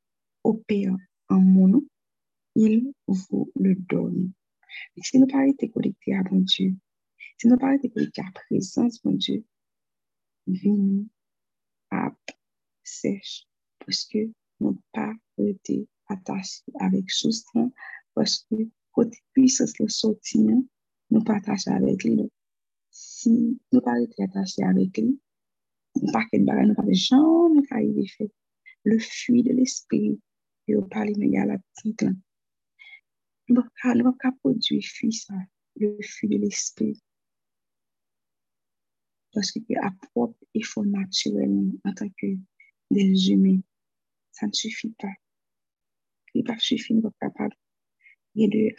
au 0.44 0.54
Père 0.54 0.96
en 1.30 1.40
mon 1.40 1.68
nom, 1.68 1.88
il 2.56 2.94
vous 3.08 3.52
le 3.60 3.76
donne. 3.76 4.32
Si 4.98 5.20
nous 5.20 5.28
pas 5.28 5.46
été 5.46 5.70
connectés 5.70 6.16
à 6.16 6.24
mon 6.24 6.40
Dieu, 6.40 6.74
si 7.38 7.48
nous 7.48 7.58
pas 7.58 7.76
été 7.76 7.90
connectés 7.90 8.22
à 8.22 8.32
présence 8.32 9.04
mon 9.04 9.12
Dieu, 9.12 9.44
vini, 10.48 11.08
ap, 11.92 12.18
sèche, 12.84 13.48
parce 13.80 14.06
que 14.06 14.32
nous 14.60 14.80
pas 14.94 15.14
été 15.38 15.88
attachés 16.08 16.64
avec 16.80 17.12
soutien, 17.12 17.72
parce 18.14 18.48
que 18.50 18.56
côté 18.92 19.18
puissance 19.34 19.78
le 19.80 19.90
soutien, 19.90 20.64
nous 21.12 21.24
attachés 21.28 21.72
avec 21.72 22.04
lui. 22.04 22.32
Si 23.26 23.60
attachés 24.22 24.64
avec 24.64 24.96
lui, 25.00 25.20
nous 25.96 26.12
pas 26.12 26.26
que 26.32 26.38
nous 26.38 26.76
pas 26.76 26.84
jamais 26.92 27.66
fait 28.08 28.32
le 28.84 29.00
fruit 29.00 29.42
de 29.42 29.52
l'esprit, 29.52 30.22
et 30.68 30.76
au 30.76 30.84
parler, 30.84 31.16
mais 31.18 31.26
il 31.26 31.34
y 31.34 31.38
a 31.38 31.46
la 31.46 31.58
petite 31.58 32.04
nous 33.50 33.56
ne 33.56 33.62
pouvons 33.82 34.14
pas 34.14 34.32
produire 34.32 34.84
ça, 35.12 35.34
le 35.76 35.98
fruit 36.04 36.30
de 36.30 36.38
l'esprit. 36.38 37.02
Parce 39.34 39.52
que 39.52 39.60
à 39.82 39.90
propre 40.12 40.38
effort 40.54 40.86
naturel 40.86 41.50
ne 44.46 44.52
suffit 44.54 44.94
pas. 45.00 45.14
Il 46.36 46.44
ne 46.48 46.60
suffit, 46.60 46.94
nous 46.94 47.00
ne 47.00 47.04
sommes 47.04 47.12
pas 47.20 47.30
capables 47.32 47.58
de 48.36 48.76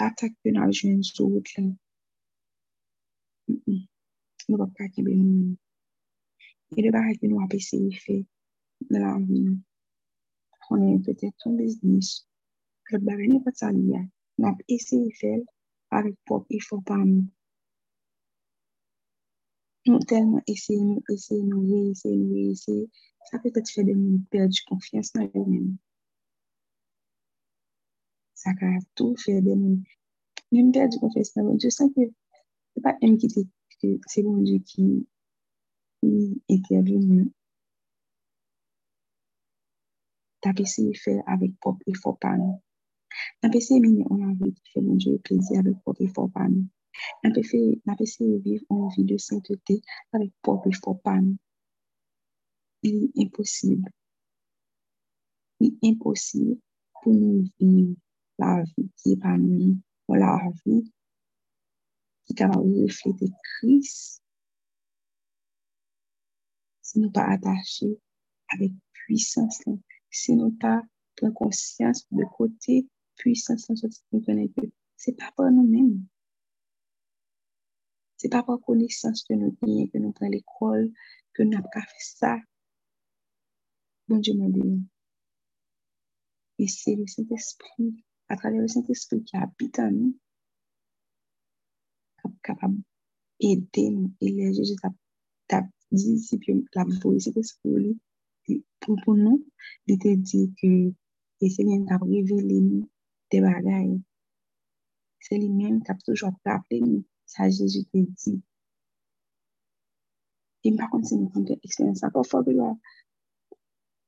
route 1.25 1.49
là. 4.49 4.57
Nous 4.57 4.57
ne 4.57 4.65
pouvons 4.65 4.75
pas 4.77 4.89
quitter 4.89 5.15
nous. 5.15 5.57
Et 6.77 6.83
le 6.83 6.91
barrage 6.91 7.19
que 7.21 7.27
nous 7.27 7.39
avons 7.39 7.49
essayé 7.51 7.89
de 7.89 7.95
faire 7.95 8.23
dans 8.91 8.99
la 8.99 9.19
vie, 9.25 9.57
on 10.71 10.95
est 10.95 11.05
peut-être 11.05 11.47
un 11.47 11.53
business. 11.53 12.27
Le 12.91 12.99
barrage 12.99 13.29
n'est 13.29 13.41
pas 13.41 13.53
ça 13.55 13.71
lié. 13.73 14.11
Nap 14.39 14.59
eseye 14.69 15.13
fel 15.17 15.43
avik 15.97 16.17
pop 16.29 16.45
ifo 16.53 16.77
pa 16.85 16.99
mi. 17.01 17.23
Nou 19.89 20.03
telman 20.11 20.43
eseye 20.53 20.83
nou, 20.83 21.01
eseye 21.15 21.41
nou, 21.41 21.63
nou, 21.65 21.95
eseye. 22.53 22.83
Sa 23.31 23.41
petet 23.41 23.73
fè 23.73 23.87
de 23.89 23.95
moun 23.97 24.19
perdi 24.33 24.61
konfians 24.69 25.15
nan 25.17 25.31
yo 25.33 25.47
men. 25.49 25.71
Sa 28.37 28.53
ka 28.61 28.75
tou 28.99 29.17
de 29.17 29.55
moun. 29.55 29.81
Moun 30.53 30.69
perdi 30.77 31.01
konfians 31.01 31.33
nan 31.35 31.49
yo. 31.49 31.57
Je 31.65 31.73
san 31.73 31.89
ke 31.97 32.11
se 32.75 32.85
pa 32.85 32.93
em 33.01 33.17
ki 33.17 33.33
se 34.11 34.19
moun 34.27 34.45
di 34.49 34.59
ki 34.71 34.85
ete 36.55 36.73
avè 36.81 36.97
moun. 37.09 37.27
Tap 40.43 40.57
eseye 40.65 40.95
fel 41.03 41.21
avik 41.33 41.55
pop 41.63 41.77
ifo 41.93 42.11
pa 42.23 42.33
mi. 42.41 42.53
N'a 43.43 43.51
pas 43.51 43.59
essayé 43.59 43.81
de 43.81 44.05
on 44.11 44.23
a 44.23 44.27
envie 44.27 44.53
de 44.53 44.61
faire 44.73 44.83
mon 44.83 44.97
Dieu 44.97 45.19
plaisir 45.19 45.61
avec 45.61 45.81
propre 45.81 46.03
effort 46.03 46.31
pas 46.33 46.49
nous. 46.49 46.69
Pas 47.23 47.31
essayé 48.01 48.31
de 48.31 48.39
vivre 48.43 48.65
une 48.71 48.89
vie 48.91 49.05
de 49.05 49.17
sainteté 49.17 49.81
avec 50.13 50.33
propre 50.43 50.69
effort 50.69 51.01
pas 51.01 51.21
nous. 51.21 51.37
Il 52.83 53.05
est 53.05 53.23
impossible. 53.23 53.91
Il 55.61 55.79
est 55.83 55.89
impossible 55.89 56.59
pour 57.03 57.15
nous 57.15 57.45
vivre 57.59 57.97
la 58.39 58.63
vie 58.65 58.91
qui 58.97 59.13
est 59.13 59.17
pas 59.17 59.39
nous, 59.39 59.79
la 60.09 60.39
vie 60.65 60.83
qui 60.83 60.93
capable 62.35 62.73
de 62.73 62.83
refléter 62.83 63.27
Christ 63.59 64.23
si 66.83 67.01
nous 67.01 67.11
pas 67.11 67.27
attachés 67.29 68.01
avec 68.49 68.73
puissance, 68.93 69.61
si 70.11 70.35
nous 70.35 70.53
pas 70.53 70.83
prendre 71.17 71.35
conscience 71.35 72.07
de 72.11 72.25
côté 72.37 72.89
puissance 73.17 73.69
nous 73.69 74.21
que 74.23 74.67
c'est 74.97 75.17
pas 75.17 75.33
pour 75.37 75.51
nous-mêmes. 75.51 76.07
C'est 78.17 78.31
pas 78.31 78.43
par 78.43 78.61
connaissance 78.61 79.25
que 79.25 79.35
nous 79.35 79.57
gagnons, 79.61 79.89
que 79.89 79.99
nous 79.99 80.13
prenons 80.13 80.31
l'école, 80.31 80.93
que 81.35 81.43
nous 81.43 81.51
n'avons 81.51 81.69
pas 81.73 81.83
fait 81.83 81.97
ça. 81.99 82.39
Bon 84.09 84.19
Dieu 84.19 84.35
m'a 84.35 84.49
dit. 84.49 84.83
Et 86.59 86.69
c'est 86.69 86.95
le 86.95 87.07
Saint-Esprit, 87.07 88.05
à 88.29 88.37
travers 88.37 88.63
le 88.63 88.69
Saint-Esprit 88.69 89.23
qui 89.23 89.37
habite 89.37 89.79
en 89.79 89.91
nous, 89.91 90.19
ap 92.27 92.35
kapab 92.47 92.75
ede 93.51 93.85
nou, 93.95 94.11
ele 94.21 94.53
jeje 94.57 94.77
tap, 94.83 94.95
tap 95.51 95.67
di 95.91 96.17
si 96.27 96.39
pi 96.43 96.55
la 96.75 96.85
boye 97.03 97.21
se 97.21 97.33
te 97.37 97.43
skou 97.51 97.79
li. 97.85 97.93
Pou 98.81 98.97
pou 99.03 99.15
nou, 99.19 99.41
li 99.87 99.97
te 100.03 100.15
di 100.29 100.41
ke 100.59 100.73
ese 101.45 101.67
li 101.67 101.77
an 101.77 101.89
ap 101.95 102.03
revele 102.07 102.59
nou 102.69 102.83
te 103.31 103.43
bagay. 103.45 103.89
Se 105.27 105.39
li 105.41 105.49
men 105.59 105.81
kap 105.87 105.99
toujwa 106.05 106.33
ap 106.33 106.53
aple 106.57 106.81
nou, 106.85 107.05
sa 107.33 107.49
jeje 107.51 107.83
te 107.91 108.05
di. 108.21 108.35
E 110.67 110.73
mpa 110.75 110.89
kon 110.91 111.05
se 111.07 111.19
nou 111.19 111.31
kon 111.33 111.47
te 111.49 111.59
eksperyansa 111.63 112.13
pa 112.15 112.25
fwa 112.27 112.43
belwa. 112.47 112.71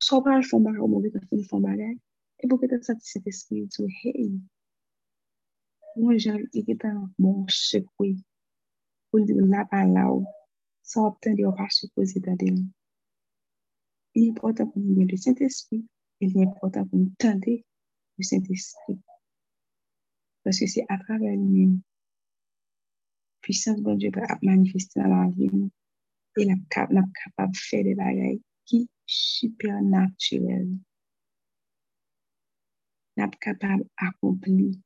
Sopal 0.06 0.44
fwa 0.48 0.64
bagay 0.66 0.82
ou 0.84 0.90
mwobe 0.92 1.12
kon 1.14 1.26
se 1.26 1.34
nou 1.34 1.50
fwa 1.50 1.64
bagay, 1.68 1.94
e 2.40 2.44
pou 2.46 2.60
kete 2.62 2.80
sa 2.86 2.96
ti 2.98 3.06
se 3.12 3.20
te 3.24 3.34
skou 3.34 3.58
li 3.58 3.66
tou, 3.74 3.90
hey, 4.00 4.30
de 5.98 7.12
bon 7.18 7.46
secoué, 7.48 8.16
pour 9.10 9.24
dire 9.24 9.36
là, 9.46 9.64
par 9.70 9.86
là, 9.86 10.08
ça 10.82 11.02
obtenir 11.02 11.54
pas 11.54 11.68
supposé 11.70 12.20
d'aller. 12.20 12.54
Il 14.14 14.26
est 14.26 14.30
important 14.30 14.66
pour 14.66 14.80
nous 14.80 15.06
le 15.06 15.16
Saint-Esprit, 15.16 15.86
il 16.20 16.36
est 16.36 16.42
important 16.42 16.86
pour 16.86 16.98
nous 16.98 17.12
tendre 17.18 17.62
le 18.18 18.24
Saint-Esprit. 18.24 18.98
Parce 20.44 20.60
que 20.60 20.66
c'est 20.66 20.86
à 20.88 20.98
travers 20.98 21.36
lui-même, 21.36 21.80
puissance 23.40 23.82
de 23.82 23.94
Dieu 23.94 24.10
va 24.14 24.38
manifester 24.42 25.00
dans 25.00 25.08
la 25.08 25.30
vie. 25.30 25.70
Et 26.36 26.44
la 26.44 26.54
capable 26.70 27.52
de 27.52 27.56
faire 27.56 27.82
des 27.82 27.94
bagailles 27.96 28.42
qui 28.64 28.88
supernaturelles. 29.06 30.76
N'a 33.16 33.28
capable 33.28 33.84
d'accomplir 34.00 34.76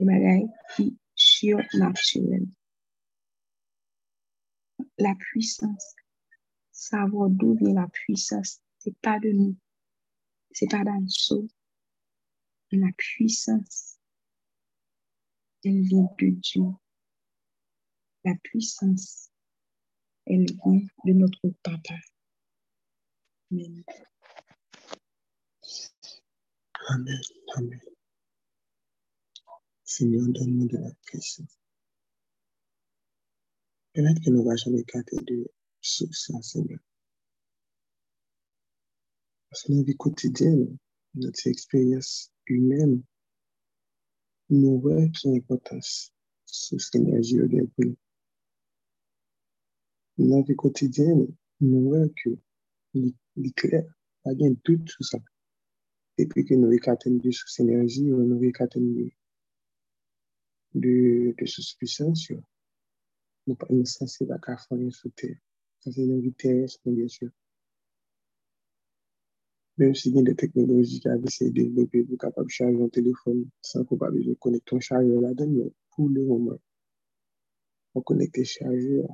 des 0.00 0.06
bagailles 0.06 0.48
qui 0.74 0.98
surnaturelles. 1.14 2.48
La 4.98 5.14
puissance, 5.14 5.94
savoir 6.72 7.28
d'où 7.30 7.54
vient 7.54 7.74
la 7.74 7.88
puissance, 7.88 8.60
c'est 8.78 8.96
pas 9.00 9.18
de 9.20 9.30
nous, 9.30 9.56
c'est 10.52 10.70
pas 10.70 10.84
d'un 10.84 11.06
saut. 11.06 11.48
La 12.72 12.88
puissance, 12.96 13.98
elle 15.64 15.82
vient 15.82 16.08
de 16.18 16.28
Dieu. 16.30 16.62
La 18.24 18.34
puissance, 18.42 19.30
elle 20.26 20.46
vient 20.46 20.86
de 21.04 21.12
notre 21.12 21.48
Papa. 21.62 21.94
Amen. 23.52 23.84
Amen. 26.88 27.20
Amen. 27.56 27.89
Seigneur, 29.90 30.28
donne-nous 30.28 30.68
de 30.68 30.76
la 30.76 30.92
puissance. 31.04 31.58
Peut-être 33.92 34.22
que 34.24 34.30
nous 34.30 34.44
ne 34.44 34.48
va 34.48 34.54
jamais 34.54 34.84
garder 34.84 35.16
de 35.26 35.50
source, 35.80 36.30
Seigneur. 36.42 36.78
Parce 39.50 39.64
que 39.64 39.72
la 39.72 39.82
vie 39.82 39.96
quotidienne, 39.96 40.78
notre 41.14 41.44
expérience 41.48 42.30
humaine, 42.46 43.02
nous 44.48 44.80
voyons 44.80 45.12
son 45.12 45.34
importance 45.34 46.12
sous 46.46 46.78
cette 46.78 46.94
énergie 46.94 47.38
début. 47.48 47.96
dans 50.18 50.36
la 50.36 50.42
vie 50.42 50.54
quotidienne, 50.54 51.26
nous 51.60 51.88
voyons 51.88 52.14
que 52.22 52.30
l'éclair, 53.34 53.92
pas 54.22 54.34
de 54.34 54.56
doute 54.64 54.88
sur 54.88 55.04
ça. 55.04 55.18
Depuis 56.16 56.44
que 56.44 56.54
nous 56.54 56.68
avons 56.68 57.18
de 57.18 57.30
sous 57.32 57.60
énergie, 57.60 58.04
nous 58.04 58.20
avons 58.20 58.38
de, 58.38 59.10
de, 60.74 61.34
de 61.38 61.46
censés 63.84 64.26
faire 64.26 64.90
sous 64.90 65.10
terre. 65.10 65.36
Ça, 65.80 65.90
c'est 65.92 66.02
une 66.02 66.20
vie 66.20 66.32
terrestre, 66.32 66.80
bien 66.84 67.08
sûr. 67.08 67.30
Même 69.78 69.94
si 69.94 70.10
il 70.10 70.16
y 70.16 70.18
a 70.20 70.22
des 70.22 70.36
technologies 70.36 71.00
qui 71.00 71.08
ont 71.08 71.22
essayé 71.24 71.50
de 71.50 71.62
développer 71.62 72.04
pour 72.04 72.18
capable 72.18 72.48
de 72.48 72.52
charger 72.52 72.82
un 72.82 72.88
téléphone 72.88 73.48
sans 73.62 73.84
qu'on 73.84 73.96
pas 73.96 74.10
besoin 74.10 74.34
de 74.34 74.38
connecter 74.38 74.76
un 74.76 74.80
chargeur 74.80 75.20
là-dedans, 75.20 75.46
mais 75.48 75.72
pour 75.90 76.08
le 76.10 76.22
moment, 76.22 76.58
on 77.94 78.02
connecte 78.02 78.36
le 78.36 78.44
chargeur 78.44 79.08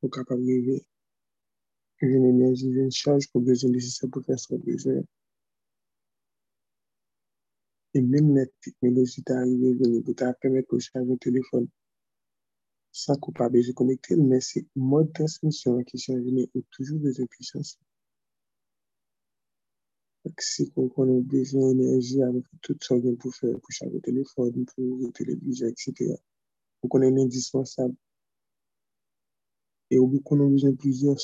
pour 0.00 0.10
capable 0.10 0.46
de 0.46 0.80
une 2.02 2.24
énergie, 2.24 2.68
une 2.68 2.90
charge 2.90 3.28
pour 3.30 3.42
besoin 3.42 3.70
nécessaire 3.70 4.08
pour 4.10 4.24
faire 4.24 4.38
son 4.38 4.56
besoin. 4.58 5.02
Et 7.94 8.00
même 8.00 8.34
la 8.36 8.46
technologie 8.62 9.22
d'arriver 9.22 9.74
pour 10.04 10.14
permettre 10.14 10.74
de 10.74 10.80
charger 10.80 11.12
un 11.12 11.16
téléphone 11.16 11.68
sans 12.92 13.16
qu'on 13.16 13.32
pas 13.32 13.48
de 13.48 13.72
connecter, 13.72 14.16
mais 14.16 14.40
c'est 14.40 14.66
mode 14.74 15.12
transmission 15.12 15.82
qui 15.84 15.98
change, 15.98 16.22
mais 16.32 16.48
toujours 16.70 16.98
besoin 16.98 17.24
de 17.24 17.28
puissance. 17.28 17.78
Si 20.38 20.72
on 20.76 20.86
a 20.86 21.20
besoin 21.22 21.74
d'énergie 21.74 22.22
avec 22.22 22.44
tout 22.62 22.76
ça 22.80 22.94
pour 23.18 23.34
faire, 23.34 23.58
pour 23.58 23.70
charger 23.70 23.94
le 23.94 24.00
téléphone, 24.00 24.64
pour 24.66 24.98
la 25.00 25.10
télévision, 25.12 25.68
etc. 25.68 26.14
On 26.82 27.02
est 27.02 27.20
indispensable. 27.20 27.94
Et 29.90 29.98
au 29.98 30.06
bout 30.06 30.20
qu'on 30.20 30.46
a 30.46 30.48
besoin 30.48 30.70
de 30.70 30.76
plusieurs, 30.76 31.16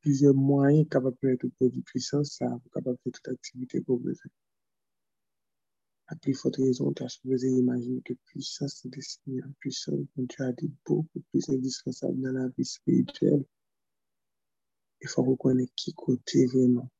plusieurs 0.00 0.34
moyens 0.34 0.86
capables 0.88 1.16
de 1.22 1.28
mettre 1.28 1.48
produit 1.58 1.82
puissance, 1.82 2.36
ça, 2.36 2.48
pour 2.48 2.70
capable 2.72 2.96
de 2.96 3.02
faire 3.02 3.12
toute 3.12 3.28
activité 3.28 3.82
qu'on 3.82 3.96
besoin. 3.96 4.30
À 6.08 6.14
plus 6.14 6.34
forte 6.34 6.56
raison, 6.56 6.92
tu 6.92 7.02
as 7.02 7.08
supposé 7.08 7.48
imaginer 7.48 8.00
que 8.02 8.14
puissance 8.26 8.84
est 8.84 8.90
destinée 8.90 9.42
puissance, 9.58 10.06
quand 10.14 10.26
tu 10.28 10.42
as 10.42 10.52
dit 10.52 10.72
beaucoup 10.84 11.20
plus 11.30 11.48
indispensable 11.48 12.20
dans 12.20 12.32
la 12.32 12.48
vie 12.56 12.64
spirituelle. 12.64 13.44
Il 15.00 15.08
faut 15.08 15.24
reconnaître 15.24 15.72
qui 15.74 15.92
côté 15.94 16.46
vraiment 16.46 16.90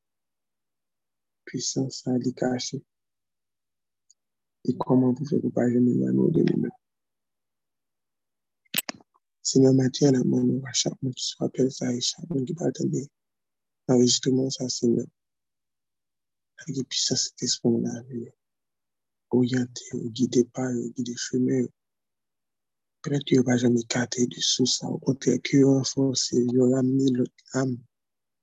puissance 1.45 2.07
à 2.09 2.19
lui 2.19 2.35
cacher. 2.35 2.83
Et 4.65 4.77
comment 4.77 5.13
vous 5.13 5.25
faites 5.25 5.41
pour 5.41 5.53
pas 5.53 5.71
jamais 5.71 5.95
de 5.95 6.43
lui-même. 6.43 6.71
Seigneur 9.41 9.75
Mathieu, 9.75 10.11
la 10.11 10.25
main 10.25 10.61
à 10.67 10.73
chaque 10.73 11.01
monde 11.01 11.15
qui 11.15 11.25
se 11.25 11.37
rappelle 11.39 11.71
ça 11.71 11.93
et 11.95 12.01
chaque 12.01 12.29
monde 12.29 12.45
qui 12.45 12.53
va 12.55 12.67
attendre 12.67 12.99
l'enregistrement, 13.87 14.51
ça, 14.51 14.69
Seigneur. 14.69 15.07
Avec 16.59 16.89
puissance 16.89 17.33
d'esprit, 17.41 17.69
on 17.69 17.85
a 17.85 18.03
vu. 18.03 18.33
Orienté, 19.30 19.85
guidé 20.06 20.45
par, 20.45 20.73
guidé 20.73 21.14
chemin. 21.16 21.66
Peut-être 23.02 23.25
qu'il 23.25 23.42
va 23.42 23.56
jamais 23.56 23.80
écarter 23.80 24.26
de 24.26 24.40
sous 24.40 24.66
ça. 24.66 24.87
Au 24.87 24.99
contraire, 24.99 25.40
qu'il 25.42 25.64
renforcer, 25.64 26.37
il 26.37 26.59
va 26.59 26.76
ramener 26.76 27.11
l'autre 27.11 27.33
âme 27.54 27.76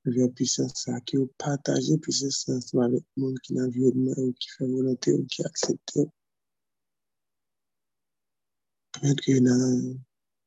vers 0.05 0.31
puissance 0.31 0.73
ça, 0.75 0.99
qui 1.01 1.17
ont 1.17 1.29
partagé 1.37 1.97
puissance 1.97 2.49
avec 2.49 3.03
le 3.15 3.21
monde 3.21 3.39
qui 3.39 3.53
n'a 3.53 3.63
l'environnement 3.63 4.13
ou 4.17 4.33
qui 4.33 4.49
fait 4.57 4.67
volonté 4.67 5.13
ou 5.13 5.25
qui 5.25 5.43
accepte. 5.43 5.99
Peut-être 8.91 9.21
qu'il 9.21 9.43
y 9.43 9.47
a 9.47 9.51
un 9.51 9.95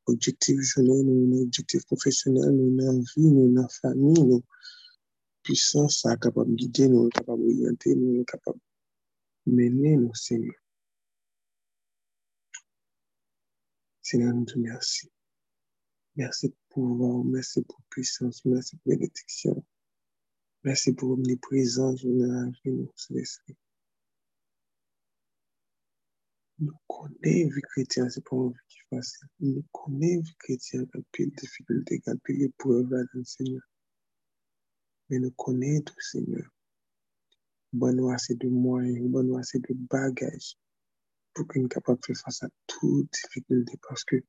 objectif 0.05 0.59
journal, 0.61 1.05
un 1.05 1.41
objectif 1.41 1.85
professionnel, 1.85 2.53
une 2.53 3.01
vie, 3.01 3.27
une 3.27 3.67
famille, 3.69 4.19
une 4.19 4.41
puissance 5.43 6.03
capable 6.21 6.51
de 6.51 6.55
guider, 6.55 6.89
capable 7.13 7.43
d'orienter, 7.43 7.95
nous 7.95 8.23
capable 8.25 8.59
nos 9.47 10.13
Seigneur. 10.13 10.55
Seigneur, 14.01 14.33
nous 14.33 14.45
te 14.45 14.53
remercions. 14.53 15.09
Merci 16.15 16.49
pour 16.49 16.57
pouvoir, 16.69 17.23
merci 17.23 17.61
pour 17.63 17.81
puissance, 17.89 18.43
merci 18.45 18.75
pour 18.77 18.93
bénédiction. 18.93 19.65
Merci 20.63 20.93
pour 20.93 21.11
omniprésence 21.11 22.03
la 22.03 22.45
vie 22.63 22.71
de 22.71 22.89
l'esprit. 23.11 23.55
Nous 26.59 26.73
connaissons 26.87 27.53
vie 27.53 27.61
chrétienne, 27.61 28.09
c'est 28.09 28.23
pas 28.23 28.35
une 28.35 28.49
vie 28.49 28.59
qui 28.67 28.79
est 28.79 28.95
facile. 28.95 29.27
Nous 29.39 29.63
connaissons 29.71 30.21
vie 30.23 30.35
chrétienne, 30.39 30.87
il 30.93 30.97
y 30.97 31.01
a 31.01 31.03
pile 31.11 31.29
de 31.29 31.35
difficultés, 31.35 32.01
il 32.05 32.09
y 32.09 32.09
a 32.09 32.15
pile 32.23 32.51
le 33.13 33.23
Seigneur. 33.23 33.63
Mais 35.09 35.19
nous 35.19 35.31
connaissons 35.31 35.93
Seigneur. 35.99 36.56
Bonne 37.73 38.11
assez 38.11 38.35
de 38.35 38.47
moyens, 38.47 39.09
bonne 39.09 39.35
assez 39.37 39.59
de 39.59 39.73
bagages 39.73 40.55
pour 41.33 41.47
qu'on 41.47 41.61
soit 41.61 41.69
capable 41.69 41.99
de 41.99 42.05
faire 42.05 42.17
face 42.17 42.43
à 42.43 42.49
toutes 42.67 43.11
difficultés 43.11 43.77
parce 43.87 44.03
que 44.03 44.23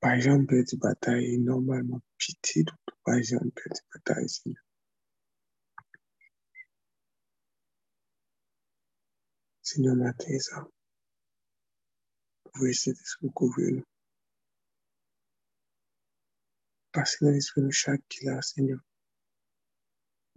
par 0.00 0.12
exemple, 0.12 0.46
perdre 0.46 0.76
bataille 0.76 1.38
normalement 1.38 2.00
pitié, 2.18 2.64
par 3.04 3.16
exemple, 3.16 3.50
perdre 3.50 3.80
bataille, 3.92 4.28
Seigneur. 4.28 4.62
Seigneur, 9.62 9.96
matin, 9.96 10.38
ça. 10.38 10.68
Vous 12.54 12.72
cet 12.72 12.96
esprit 12.96 13.28
couvrir 13.34 13.74
nous. 13.74 13.84
Passez 16.92 17.18
dans 17.24 17.30
l'esprit 17.32 17.62
de 17.62 17.70
chaque 17.70 18.02
qui 18.08 18.24
là, 18.24 18.40
Seigneur. 18.40 18.78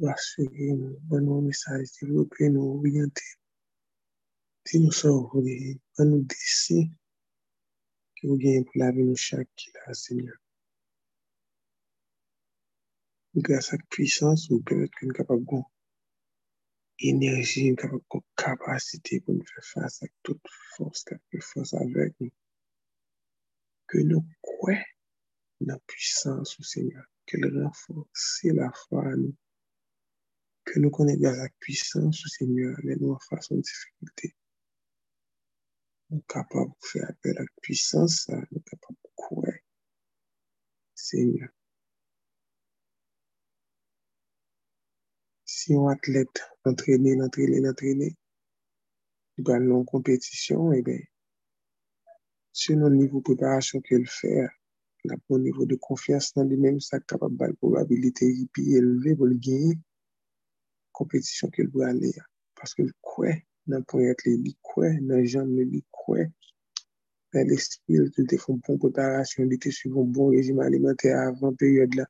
Rassurer 0.01 0.73
nous, 0.73 0.97
bon 1.03 1.41
message, 1.43 1.89
développer 2.01 2.49
nous, 2.49 2.79
orienter. 2.79 3.21
Si 4.65 4.79
nous 4.79 4.91
sommes 4.91 5.27
voulez, 5.31 5.79
nous 5.99 6.23
décider 6.23 6.89
que 8.15 8.27
vous 8.27 8.37
gagnez 8.37 8.63
pour 8.63 8.73
la 8.75 8.91
vie 8.91 9.05
de 9.05 9.13
chaque 9.13 9.47
là, 9.85 9.93
Seigneur. 9.93 10.35
Grâce 13.35 13.73
à 13.73 13.77
la 13.77 13.83
puissance, 13.89 14.49
vous 14.49 14.61
permettez 14.61 14.91
que 14.99 15.05
nous 15.05 15.13
capable 15.13 15.45
de 15.45 15.61
énergie, 16.99 17.67
une 17.67 17.75
capacité 18.35 19.19
pour 19.21 19.35
nous 19.35 19.45
faire 19.45 19.65
face 19.65 20.01
à 20.01 20.07
toute 20.23 20.41
force, 20.75 21.05
toute 21.05 21.43
force 21.43 21.73
avec 21.75 22.19
nous. 22.19 22.31
Que 23.87 23.99
nous 23.99 24.25
croyons 24.41 24.81
la 25.59 25.77
puissance 25.85 26.57
Seigneur, 26.61 27.05
qu'elle 27.27 27.63
renforce 27.63 28.41
la 28.45 28.71
foi 28.71 29.05
à 29.05 29.15
nous. 29.15 29.35
Que 30.63 30.79
nous 30.79 30.91
connaissons 30.91 31.21
la 31.21 31.49
puissance 31.59 32.23
Seigneur, 32.37 32.77
les 32.83 32.95
nous 32.95 33.11
en 33.11 33.19
face 33.19 33.49
de 33.49 33.57
difficulté 33.57 34.35
nous 36.11 36.21
capables 36.27 36.71
de 36.71 36.87
faire 36.87 37.09
appel 37.09 37.37
à 37.37 37.41
la 37.41 37.47
puissance, 37.61 38.27
nous 38.29 38.35
sommes 38.35 38.63
capables 38.63 38.99
de 39.03 39.09
courir. 39.15 39.59
Seigneur. 40.93 41.49
Si 45.45 45.73
un 45.73 45.87
athlète 45.87 46.41
entraîné, 46.65 47.19
entraîné, 47.21 47.67
entraîné, 47.67 48.17
il 49.37 49.43
va 49.45 49.55
en 49.55 49.83
compétition, 49.85 50.73
eh 50.73 50.81
bien, 50.81 50.99
selon 52.51 52.89
le 52.89 52.97
niveau 52.97 53.19
de 53.19 53.23
préparation 53.23 53.79
qu'il 53.81 54.07
fait, 54.07 54.47
le 55.05 55.15
bon 55.27 55.39
niveau 55.39 55.65
de 55.65 55.75
confiance 55.75 56.33
dans 56.33 56.43
lui-même, 56.43 56.79
ça 56.79 56.99
capable 56.99 57.37
de 57.37 57.53
probabilité 57.53 58.25
élevée 58.57 59.15
pour 59.15 59.25
le 59.25 59.35
gagner 59.35 59.79
kompetisyon 61.01 61.51
ke 61.53 61.65
l 61.65 61.71
pou 61.73 61.85
ale 61.87 62.13
ya. 62.15 62.23
Paske 62.57 62.85
l 62.85 62.93
kwe 63.09 63.33
nan 63.73 63.83
proyek 63.89 64.23
li, 64.27 64.37
li 64.45 64.53
kwe 64.69 64.93
nan 65.09 65.25
jan 65.25 65.49
li, 65.57 65.65
li 65.73 65.81
kwe 65.97 66.27
nan 67.33 67.47
l'espil, 67.49 68.07
li 68.15 68.25
te 68.29 68.39
foun 68.41 68.61
bon 68.65 68.79
potarasyon, 68.83 69.49
li 69.51 69.59
te 69.63 69.71
suivon 69.75 70.09
bon 70.15 70.33
rejim 70.35 70.59
alimenter 70.63 71.15
avan 71.17 71.55
peryode 71.59 71.99
la, 71.99 72.07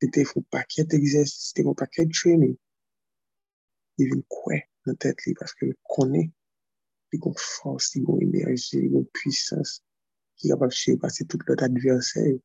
li 0.00 0.10
te 0.14 0.24
foun 0.30 0.46
paket 0.54 0.96
egzersis, 0.98 1.50
li 1.50 1.60
te 1.60 1.66
foun 1.66 1.78
paket 1.82 2.12
training. 2.18 2.56
Li 3.98 4.10
vin 4.10 4.22
kwe 4.36 4.60
nan 4.86 5.00
tet 5.02 5.26
li, 5.26 5.36
paske 5.40 5.68
l 5.68 5.74
konen, 5.94 6.28
li 7.10 7.22
kon 7.22 7.36
fos, 7.36 7.92
li 7.94 8.04
kon 8.06 8.22
enerji, 8.26 8.84
li 8.84 8.92
kon 8.92 9.08
pwisans, 9.16 9.80
ki 10.38 10.52
kapap 10.52 10.72
chepase 10.82 11.26
tout 11.28 11.42
lot 11.48 11.66
adversèl. 11.66 12.38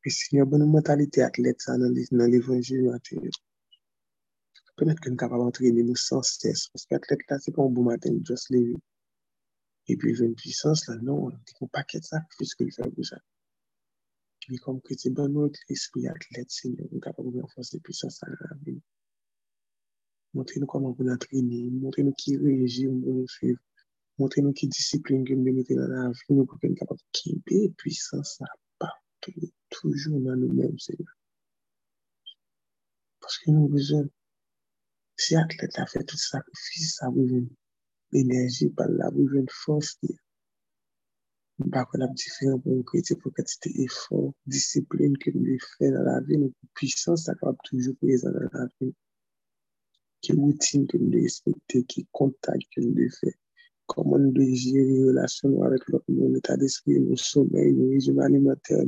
Pe 0.00 0.12
si 0.14 0.36
yon 0.36 0.48
bon 0.50 0.64
mentalite 0.72 1.24
atlet 1.26 1.58
sa 1.64 1.76
nan 1.80 1.94
l'Evangil 2.32 2.84
mater. 2.86 3.30
Pemet 4.78 5.00
ke 5.02 5.10
nou 5.10 5.18
kapab 5.18 5.42
antrene 5.42 5.82
nou 5.82 5.98
san 5.98 6.20
stres. 6.22 6.68
Paske 6.70 6.94
atlet 6.94 7.22
la, 7.26 7.36
se 7.42 7.50
kon 7.54 7.72
bou 7.74 7.82
maten, 7.86 8.20
jous 8.28 8.44
levi. 8.54 8.76
E 9.90 9.96
pi 9.98 10.12
ven 10.18 10.36
pwisans 10.38 10.84
la, 10.86 10.94
nou, 11.08 11.32
di 11.48 11.56
kon 11.56 11.70
paket 11.74 12.04
sa, 12.06 12.20
fiske 12.36 12.62
li 12.66 12.74
fè 12.76 12.86
bouja. 12.94 13.18
Li 14.52 14.58
kom 14.62 14.76
kre 14.84 14.94
te 15.00 15.10
ban 15.16 15.32
nou, 15.34 15.50
l'esprit 15.70 16.06
atlet, 16.12 16.54
se 16.54 16.70
nou 16.70 17.00
kapab 17.02 17.26
ou 17.26 17.34
renfonse 17.34 17.80
pwisans 17.88 18.20
sa 18.20 18.28
nan 18.30 18.52
avi. 18.52 18.74
Montre 20.38 20.62
nou 20.62 20.70
koman 20.70 20.94
pou 20.94 21.08
nan 21.08 21.18
trene, 21.24 21.58
montre 21.80 22.04
nou 22.06 22.14
ki 22.22 22.36
rejim 22.44 23.00
pou 23.02 23.16
nou 23.16 23.32
suiv, 23.32 23.56
montre 24.22 24.44
nou 24.44 24.54
ki 24.60 24.68
disipline 24.76 25.26
gen 25.26 25.42
nou 25.42 25.56
mette 25.56 25.74
nan 25.80 25.96
avi, 26.04 26.22
nou 26.36 26.46
pou 26.46 26.62
ken 26.62 26.78
kapab 26.78 27.02
kibe 27.18 27.64
pwisans 27.82 28.36
sa 28.38 28.52
partou, 28.84 29.50
toujou 29.74 30.22
nan 30.22 30.38
nou 30.44 30.54
men, 30.54 30.78
se 30.86 30.94
nou. 31.00 31.10
Paske 33.26 33.56
nou 33.56 33.72
bezon 33.74 34.06
si 35.18 35.34
l'athlète 35.34 35.78
a 35.78 35.86
fait 35.86 36.04
tout 36.04 36.16
sacrifice, 36.16 36.94
ça 36.96 37.06
a 37.06 37.10
besoin 37.10 37.42
d'énergie, 38.12 38.70
par 38.70 38.88
là, 38.88 39.10
besoin 39.10 39.42
de 39.42 39.50
force. 39.50 39.98
Par 41.72 41.86
contre, 41.86 41.98
la 41.98 42.06
différence 42.08 42.62
pour 42.62 42.72
nous 42.72 42.84
chrétien, 42.84 43.16
pour 43.16 43.32
quantité 43.34 43.82
effort, 43.82 44.32
discipline 44.46 45.18
que 45.18 45.30
nous 45.34 45.58
faisons 45.78 45.92
dans 45.92 46.04
la 46.04 46.20
vie, 46.20 46.38
notre 46.38 46.54
puissance, 46.74 47.24
ça 47.24 47.34
capable 47.34 47.58
toujours 47.64 47.96
présent 47.96 48.30
dans 48.30 48.48
la 48.52 48.68
vie. 48.80 48.94
Qui 50.20 50.32
routine 50.32 50.86
que 50.86 50.96
nous 50.96 51.10
respecter, 51.10 51.84
qui 51.84 52.06
contact 52.12 52.62
que 52.74 52.80
nous 52.80 53.10
faisons 53.10 53.32
comment 53.88 54.18
nous 54.18 54.30
devons 54.32 54.54
gérer 54.54 54.84
les 54.84 55.04
relations 55.04 55.62
avec 55.62 55.88
l'autre, 55.88 56.04
mon 56.08 56.32
état 56.34 56.56
d'esprit, 56.56 57.00
nos 57.00 57.16
sommeils, 57.16 57.72
nos 57.72 57.88
régimes 57.88 58.20
alimentaires, 58.20 58.84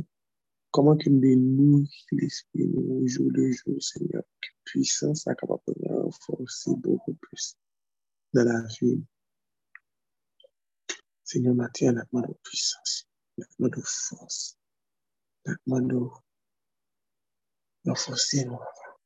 Koman 0.71 0.95
ke 1.01 1.09
mbe 1.11 1.31
nou 1.35 1.81
l'esprit 2.15 2.69
nou, 2.71 3.01
jou 3.13 3.27
de 3.35 3.49
jou, 3.51 3.75
Seigneur, 3.83 4.23
ki 4.39 4.51
pwisan 4.69 5.17
sa 5.19 5.35
kapapon 5.39 5.75
ya 5.83 5.91
renforsi 5.99 6.77
beaucoup 6.83 7.17
plus 7.25 7.45
nan 8.33 8.47
la 8.47 8.57
vi. 8.77 8.93
Seigneur, 11.27 11.57
mati 11.59 11.89
an 11.89 11.99
akman 11.99 12.23
do 12.27 12.37
pwisans, 12.47 12.91
akman 13.43 13.75
do 13.75 13.83
fos, 13.83 14.37
akman 15.51 15.91
do 15.91 16.01
renforsi 17.83 18.47
nou 18.47 18.63
avan. 18.63 18.97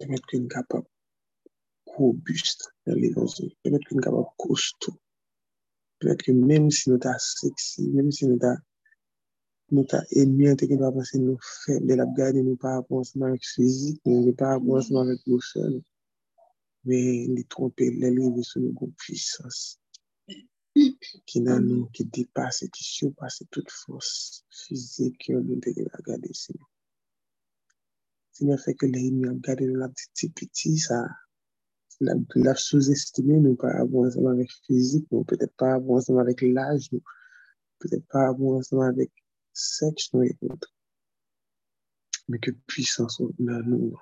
Pemet 0.00 0.24
ki 0.28 0.40
m 0.40 0.48
kapap 0.56 0.88
kou 1.92 2.16
bust 2.24 2.70
nan 2.88 2.96
le 3.02 3.12
donzou, 3.12 3.52
pemet 3.60 3.84
ki 3.84 4.00
m 4.00 4.06
kapap 4.08 4.32
kous 4.40 4.72
tou, 4.80 4.96
pemet 6.00 6.24
ki 6.24 6.32
menm 6.32 6.72
si 6.72 6.88
nou 6.88 6.96
ta 6.96 7.12
seksi, 7.20 7.90
menm 7.92 8.08
si 8.08 8.24
nou 8.24 8.40
ta 8.40 8.56
nous 9.70 9.86
sommes 9.88 10.04
ennemis, 10.12 10.48
nous 10.48 10.78
pas 10.78 10.92
penser 10.92 11.18
nous 11.18 11.38
faibles, 11.64 11.86
de 11.86 11.94
la 11.94 12.06
ensemble 12.90 13.26
avec 13.26 13.44
physique, 13.44 14.00
nous 14.04 14.32
pas 14.32 14.58
ensemble 14.58 15.10
avec 15.10 15.26
nos 15.26 15.40
soeurs, 15.40 15.80
mais 16.84 17.26
les 17.26 17.44
tromper, 17.44 17.90
les 17.90 18.10
livrer 18.10 18.42
sur 18.42 18.60
nos 18.60 18.72
puissance 18.98 19.78
qui 21.26 21.40
dans 21.40 21.60
nous, 21.60 21.86
qui 21.86 22.04
dépasse, 22.04 22.64
qui 22.72 22.84
surpasse 22.84 23.42
toute 23.50 23.70
force 23.70 24.44
physique 24.50 25.26
que 25.26 25.32
nous 25.32 25.60
devons 25.60 25.88
regarder. 25.94 26.32
Seigneur, 28.32 28.58
fait 28.58 28.74
que 28.74 28.86
les 28.86 29.06
ennemis 29.06 29.28
ont 29.28 29.36
gardé 29.36 29.66
la 29.66 29.88
ça, 30.78 31.06
la, 32.00 32.14
avec 34.28 34.50
physique, 34.66 35.06
nous 35.12 35.24
peut-être 35.24 35.54
pas 35.56 35.74
avoir 35.74 35.98
ensemble 35.98 36.20
avec 36.20 36.42
l'âge, 36.42 36.90
nous 36.90 37.02
peut-être 37.78 38.06
pas 38.08 38.26
avoir 38.26 38.58
ensemble 38.58 38.84
avec 38.84 39.12
sexe, 39.12 39.23
nous 40.12 40.22
et 40.22 40.36
autres. 40.42 40.74
Mais 42.28 42.38
que 42.38 42.50
puissance 42.50 43.20
dans 43.38 43.62
nous, 43.66 43.98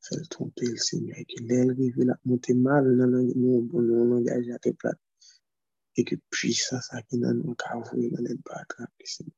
ça 0.00 0.16
le 0.16 0.26
tromper 0.26 0.66
le 0.66 0.76
Seigneur, 0.76 1.18
et 1.18 1.24
que 1.24 1.42
l'aile 1.42 1.70
arrive 1.70 2.02
la 2.02 2.18
monter 2.24 2.54
mal 2.54 2.96
dans 2.96 3.06
nous 3.06 3.68
langage 3.70 4.48
à 4.50 4.58
tes 4.58 4.72
plates, 4.72 5.00
et 5.96 6.04
que 6.04 6.16
puissance 6.30 6.92
à 6.92 7.02
qui 7.02 7.18
nous, 7.18 7.54
car 7.54 7.80
vous, 7.80 8.10
dans 8.10 8.22
les 8.22 8.36
pas 8.36 8.62
Seigneur. 9.04 9.34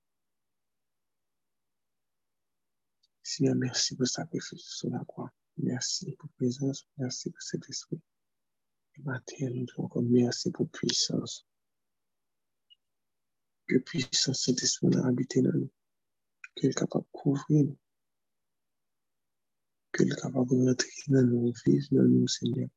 Seigneur, 3.22 3.54
merci 3.56 3.96
pour 3.96 4.06
sacrifice 4.06 4.62
sur 4.62 4.90
la 4.90 5.04
croix. 5.04 5.32
Merci 5.58 6.12
pour 6.12 6.28
présence, 6.30 6.86
merci 6.98 7.30
pour 7.30 7.42
cet 7.42 7.68
esprit. 7.68 8.00
Et 8.96 9.02
maintenant, 9.02 9.48
nous 9.54 9.66
devons 9.66 10.02
merci 10.02 10.50
pour 10.50 10.68
puissance. 10.68 11.46
Que 13.66 13.78
puissance 13.78 14.44
cet 14.44 14.62
esprit 14.62 14.96
a 14.96 15.06
habité 15.06 15.42
dans 15.42 15.52
nous. 15.52 15.70
Qu'il 16.54 16.70
est 16.70 16.74
capable 16.74 17.04
de 17.04 17.10
couvrir. 17.12 17.66
Qu'il 19.94 20.12
est 20.12 20.20
capable 20.20 20.50
de 20.50 20.68
rentrer 20.68 20.90
dans 21.08 21.22
nos 21.22 21.52
vies, 21.64 21.88
dans 21.90 22.02
nous, 22.02 22.28
Seigneur. 22.28 22.68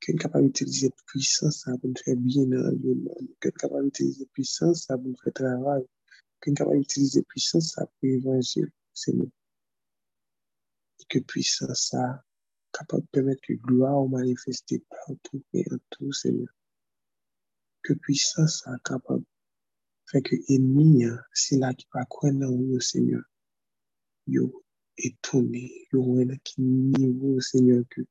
Qu'il 0.00 0.16
est 0.16 0.18
capable 0.18 0.46
d'utiliser 0.46 0.90
puissance 1.06 1.64
pour 1.64 1.88
nous 1.88 1.94
faire 2.04 2.16
bien 2.16 2.44
dans 2.46 2.70
le 2.70 2.94
monde. 2.94 3.28
Qu'il 3.40 3.48
est 3.48 3.58
capable 3.58 3.90
puissance 4.32 4.86
pour 4.86 4.98
nous 4.98 5.16
faire 5.22 5.32
travail. 5.32 5.84
Qu'il 6.42 6.52
est 6.52 6.56
capable 6.56 6.80
d'utiliser 6.80 7.22
puissance 7.22 7.74
pour 7.74 7.86
l'évangile, 8.02 8.70
Seigneur 8.92 9.28
que 11.08 11.18
puissance 11.20 11.90
ça 11.90 12.24
capable 12.72 13.02
de 13.02 13.08
permettre 13.08 13.42
que 13.46 13.52
gloire 13.54 14.02
ou 14.02 14.08
manifester 14.08 14.84
partout 14.90 15.44
et 15.52 15.64
en 15.70 15.76
tout, 15.90 16.12
Seigneur. 16.12 16.52
Que 17.82 17.92
puissance 17.94 18.62
ça 18.64 18.76
capable 18.84 19.24
faire 20.10 20.22
que 20.22 20.36
ennemi, 20.48 21.04
hein, 21.04 21.18
c'est 21.32 21.56
là 21.56 21.72
qui 21.74 21.86
va 21.92 22.04
croire 22.04 22.32
dans 22.32 22.50
vous, 22.50 22.80
Seigneur. 22.80 23.22
Yo 24.26 24.64
étonné, 24.96 25.86
yo 25.92 26.20
à 26.20 26.36
quel 26.44 26.64
niveau, 26.64 27.40
Seigneur, 27.40 27.84
que 27.90 28.02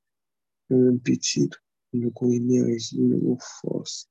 nous 0.70 1.00
petit, 1.00 1.50
nous 1.94 2.12
avons 2.16 2.32
énergie, 2.32 3.00
nous 3.00 3.16
avons 3.16 3.38
force 3.62 4.10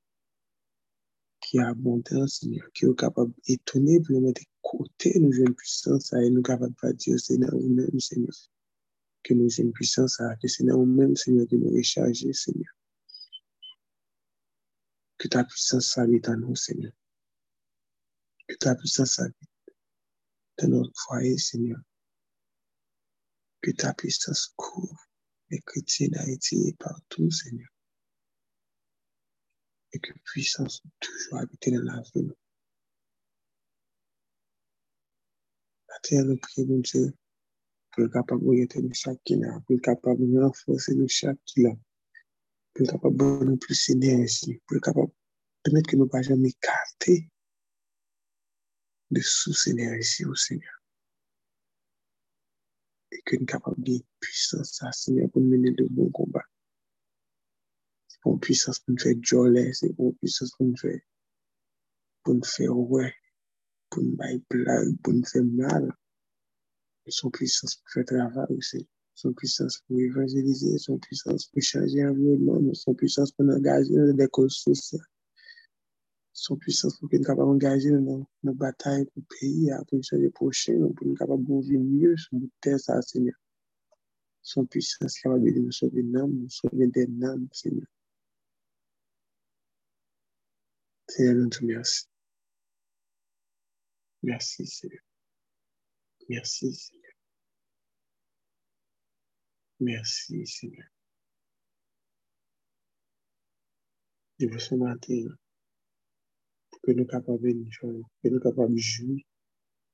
qui 1.41 1.59
est 1.59 1.63
abondante, 1.63 2.29
Seigneur, 2.29 2.67
qui 2.73 2.87
est 2.87 2.99
capable 2.99 3.33
d'étonner 3.47 4.01
pour 4.01 4.15
nous 4.15 4.27
mettre 4.27 4.43
côté, 4.63 5.19
nous 5.19 5.33
une 5.33 5.55
puissance 5.55 6.13
et 6.13 6.31
nous 6.31 6.43
capable 6.43 6.75
de 6.83 6.93
dire, 6.93 7.19
Seigneur, 7.19 7.53
nous-mêmes, 7.53 8.01
Seigneur 8.01 8.33
que 9.23 9.35
nous 9.35 9.61
ayons 9.61 9.71
puissance 9.73 10.21
que 10.41 10.49
c'est 10.49 10.65
nous-mêmes, 10.65 11.17
Seigneur, 11.17 11.47
de 11.47 11.57
nous 11.57 11.71
recharger, 11.71 12.33
Seigneur. 12.33 12.73
Que 15.19 15.29
ta 15.29 15.45
puissance 15.45 15.97
habite 15.99 16.29
en 16.29 16.37
nous, 16.37 16.57
Seigneur. 16.57 16.93
Que 18.53 18.59
ta 18.59 18.75
puissance 18.75 19.19
habite 19.19 19.49
dans 20.59 20.69
notre 20.69 20.93
foyer, 21.07 21.39
Seigneur. 21.39 21.81
Que 23.63 23.71
ta 23.71 23.95
puissance 23.95 24.53
couvre 24.57 25.09
les 25.49 25.59
chrétiens 25.61 26.09
d'Haïti 26.09 26.69
et 26.69 26.75
partout, 26.75 27.31
Seigneur. 27.31 27.71
Et 29.95 30.01
que 30.01 30.13
puissance 30.25 30.83
toujours 31.01 31.39
habiter 31.39 31.71
dans 31.71 31.83
la 31.83 32.03
vie. 32.15 32.29
La 35.89 35.99
terre, 36.03 36.27
nous 36.27 36.37
prions, 36.37 36.67
mon 36.67 36.81
Dieu, 36.81 37.11
pour 37.93 38.05
être 38.05 38.13
capable 38.13 38.45
de 38.45 38.93
chaque 38.93 39.23
qui 39.25 39.41
pour 39.41 39.77
être 39.77 39.81
capable 39.81 40.31
de 40.31 40.39
renforcer 40.39 40.95
nous 40.95 41.09
chaque 41.09 41.43
qui 41.47 41.63
là, 41.63 41.71
pour 42.75 42.85
être 42.85 42.93
capable 42.93 43.17
de 43.17 43.39
donner 43.39 43.57
plus 43.57 43.89
d'énergie, 43.93 44.61
pour 44.67 44.77
être 44.77 44.85
capable 44.85 45.09
de 45.09 45.15
permettre 45.63 45.89
que 45.89 45.97
nous 45.97 46.05
ne 46.05 46.11
pas 46.11 46.21
jamais 46.21 46.51
écarter 46.51 47.31
de 49.13 49.21
sou 49.21 49.53
Seigneur 49.53 49.95
ici 49.97 50.25
au 50.25 50.35
Seigneur. 50.35 50.73
Et 53.11 53.21
que 53.23 53.37
nous 53.37 53.45
capables 53.45 53.83
de 53.83 54.03
puissance 54.19 54.83
à 54.83 54.91
Seigneur 54.93 55.31
pour 55.31 55.43
mener 55.43 55.71
de 55.71 55.87
bons 55.91 56.11
combats. 56.11 56.49
C'est 58.09 58.21
pour 58.23 58.35
une 58.35 58.41
puissance 58.41 58.79
pour 58.79 58.95
nous 58.95 59.01
faire 59.01 59.15
joler, 59.21 59.73
c'est 59.75 59.93
pour 59.93 60.11
une 60.11 60.17
puissance 60.17 60.53
pour 60.53 60.67
nous 60.67 60.77
faire, 60.77 61.01
pour 62.23 62.35
nous 62.35 62.45
faire 62.45 62.77
ouais, 62.77 63.15
pour 63.91 64.03
nous 64.03 64.17
faire 64.17 64.39
blague, 64.49 64.97
pour 65.03 65.13
nous 65.13 65.27
faire 65.27 65.45
mal. 65.45 65.93
Et 67.05 67.11
son 67.11 67.31
puissance 67.31 67.77
pour 67.77 67.91
faire 67.93 68.05
travail 68.05 68.57
aussi. 68.57 68.89
Son 69.15 69.35
puissance 69.35 69.79
pour 69.87 70.01
évangéliser, 70.01 70.79
son 70.79 70.99
puissance 70.99 71.47
pour 71.49 71.63
changer 71.63 72.03
l'environnement, 72.03 72.73
son 72.73 72.95
puissance 72.95 73.31
pour 73.33 73.45
engager 73.47 73.95
dans 73.95 74.17
des 74.17 74.29
causes 74.29 74.57
sociales. 74.57 75.05
Son 76.33 76.57
puissance 76.57 76.99
pour 76.99 77.13
être 77.13 77.27
capable 77.27 77.49
d'engager 77.49 77.91
dans 77.91 78.27
nos 78.43 78.55
batailles 78.55 79.05
pour 79.07 79.23
le 79.23 79.37
pays, 79.39 79.71
pour 79.89 80.03
changer 80.03 80.31
prochain, 80.31 80.79
pour 80.97 81.07
être 81.07 81.19
capable 81.19 81.45
de 81.45 81.61
vivre 81.61 81.85
mieux 81.85 82.17
sur 82.17 82.35
notre 82.35 82.53
terre, 82.61 82.79
Seigneur. 83.03 83.35
Son 84.41 84.67
puissance 84.67 85.19
capable 85.19 85.53
de 85.53 85.61
nous 85.61 85.73
sauver 85.73 86.03
l'âme, 86.03 86.33
nous 86.33 86.49
sauver 86.49 86.87
des 86.89 87.07
âmes, 87.25 87.49
Seigneur. 87.53 87.87
Seigneur, 91.09 91.35
nous 91.35 91.49
te 91.49 91.59
remercions. 91.61 92.09
Merci, 94.23 94.67
Seigneur. 94.67 95.03
Merci, 96.29 96.73
Seigneur. 96.73 97.13
Merci, 99.81 100.47
Seigneur. 100.47 100.87
Je 104.39 104.47
pour 104.47 105.42
que 106.83 106.93
nous 106.93 107.07
capables 107.07 107.65
de 107.65 107.71
jouer, 107.71 108.03
que 108.23 108.29
nous 108.29 108.41
capables 108.41 108.75
de 108.75 108.79
jouer, 108.79 109.27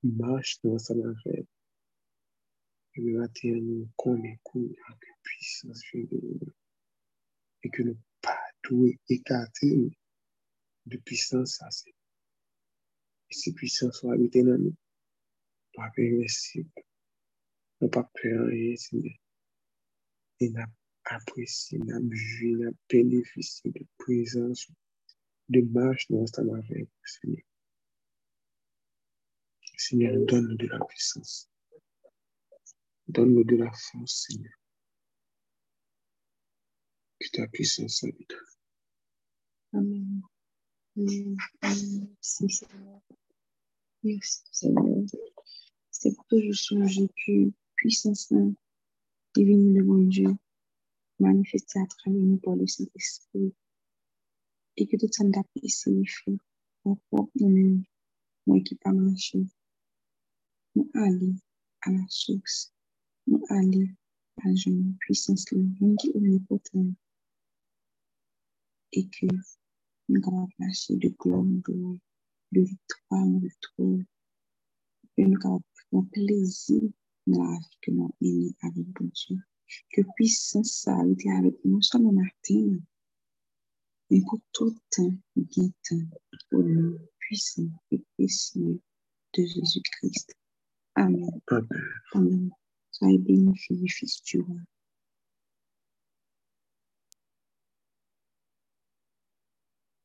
marche 0.03 0.59
dans 0.63 0.77
sa 0.77 0.95
navette. 0.95 1.47
Que 2.93 3.01
le 3.01 3.19
matin, 3.19 3.49
nous 3.49 3.87
connaissons 3.95 4.73
avec 4.87 5.09
puissance 5.21 5.83
nous. 5.93 6.39
Et 7.61 7.69
que 7.69 7.83
nous 7.83 7.97
pas 8.21 8.39
tout 8.61 8.91
écarter 9.07 9.91
de 10.85 10.97
puissance 10.97 11.61
à 11.61 11.69
Et 13.29 13.33
si 13.33 13.53
puissance 13.53 13.99
soit 13.99 14.13
habitée 14.13 14.43
dans 14.43 14.57
nous, 14.57 14.75
pas 15.73 15.91
invincible. 15.97 16.69
Nous 17.81 17.89
pas 17.89 18.09
peur 18.21 18.47
rien, 18.47 18.75
Seigneur. 18.75 19.13
Et 20.39 20.49
n'a 20.49 20.65
apprécier, 21.05 21.79
n'a 21.79 21.99
vu, 21.99 22.53
n'a 22.53 22.71
bénéficié 22.89 23.71
de 23.71 23.85
présence, 23.97 24.71
de 25.49 25.61
marche 25.61 26.07
dans 26.09 26.21
ensemble 26.21 26.57
avec 26.57 26.89
Seigneur. 27.03 27.43
Seigneur, 29.77 30.25
donne-nous 30.25 30.57
de 30.57 30.67
la 30.67 30.79
puissance. 30.85 31.49
Donne-nous 33.07 33.43
de 33.43 33.55
la 33.55 33.71
force, 33.71 34.27
Seigneur. 34.27 34.53
Que 37.19 37.27
ta 37.31 37.47
puissance 37.47 38.03
habite. 38.03 38.33
Amen. 39.73 40.21
Amen. 40.97 41.37
Merci, 41.61 42.49
Seigneur. 42.49 43.01
Merci, 44.03 44.41
Seigneur. 44.51 45.05
C'est 45.91 46.15
pour 46.15 46.27
que 46.27 46.41
je 46.41 46.51
songe 46.51 46.99
que 47.25 47.51
puissance 47.75 48.31
divine 49.33 49.73
de 49.73 49.81
mon 49.81 50.03
Dieu, 50.03 50.29
manifestée 51.19 51.79
à 51.79 51.85
travers 51.87 52.21
nous 52.21 52.37
par 52.37 52.55
le 52.55 52.67
Saint-Esprit. 52.67 53.53
Et 54.79 54.87
que 54.87 54.95
tout 54.95 55.09
ça 55.11 55.25
pas 55.33 55.43
essayé 55.61 55.99
de 55.99 56.09
faire. 56.09 56.39
Mon 56.85 56.95
propre 57.09 57.31
nous 57.35 57.83
moi 58.47 58.61
qui 58.61 58.75
pas 58.75 58.93
marché. 58.93 59.45
Nous 60.73 60.89
aller 60.93 61.35
à 61.81 61.91
la 61.91 62.05
source. 62.07 62.73
Nous 63.27 63.43
aller 63.49 63.93
à 64.37 64.47
la 64.47 64.81
puissance 65.01 65.51
là, 65.51 65.61
nous 65.81 65.95
qui 65.97 66.07
est 66.07 66.15
omnipotent. 66.15 66.95
Et 68.93 69.09
que 69.09 69.27
nous 70.07 70.21
avons 70.25 70.47
marcher 70.57 70.95
de 70.95 71.09
gloire 71.09 71.41
en 71.41 71.59
gloire, 71.59 71.97
de 72.53 72.61
victoire 72.61 73.21
en 73.21 73.37
victoire. 73.37 73.99
Et 75.17 75.25
nous 75.25 75.39
avons 75.43 76.03
plaisir 76.05 76.83
dans 77.27 77.43
la 77.43 77.59
vie 77.59 77.77
que 77.81 77.91
nous 77.91 78.05
avons 78.05 78.53
avec 78.61 78.87
bon 78.93 79.11
Dieu. 79.13 79.37
Que 79.91 80.01
puissance 80.15 80.71
ça 80.71 80.97
a 80.97 81.05
été 81.05 81.29
avec 81.33 81.53
nous, 81.65 81.73
non 81.73 81.81
seulement 81.81 82.13
matin, 82.13 82.79
mais 84.09 84.21
pour 84.21 84.39
tout 84.51 84.65
le 84.65 84.75
temps, 84.91 85.15
bien 85.35 85.69
temps, 85.87 86.17
au 86.51 86.63
nom 86.63 86.97
puissant 87.19 87.69
et 87.91 88.03
précieux 88.17 88.81
de 89.33 89.45
Jésus-Christ. 89.45 90.35
Amen. 90.95 91.29
Amen. 91.47 91.67
Amen. 92.13 92.49
Soyez 92.91 93.19
bénis, 93.19 93.55
filles 93.57 93.85
et 93.85 93.89
fils 93.89 94.21
du 94.23 94.41
roi. 94.41 94.57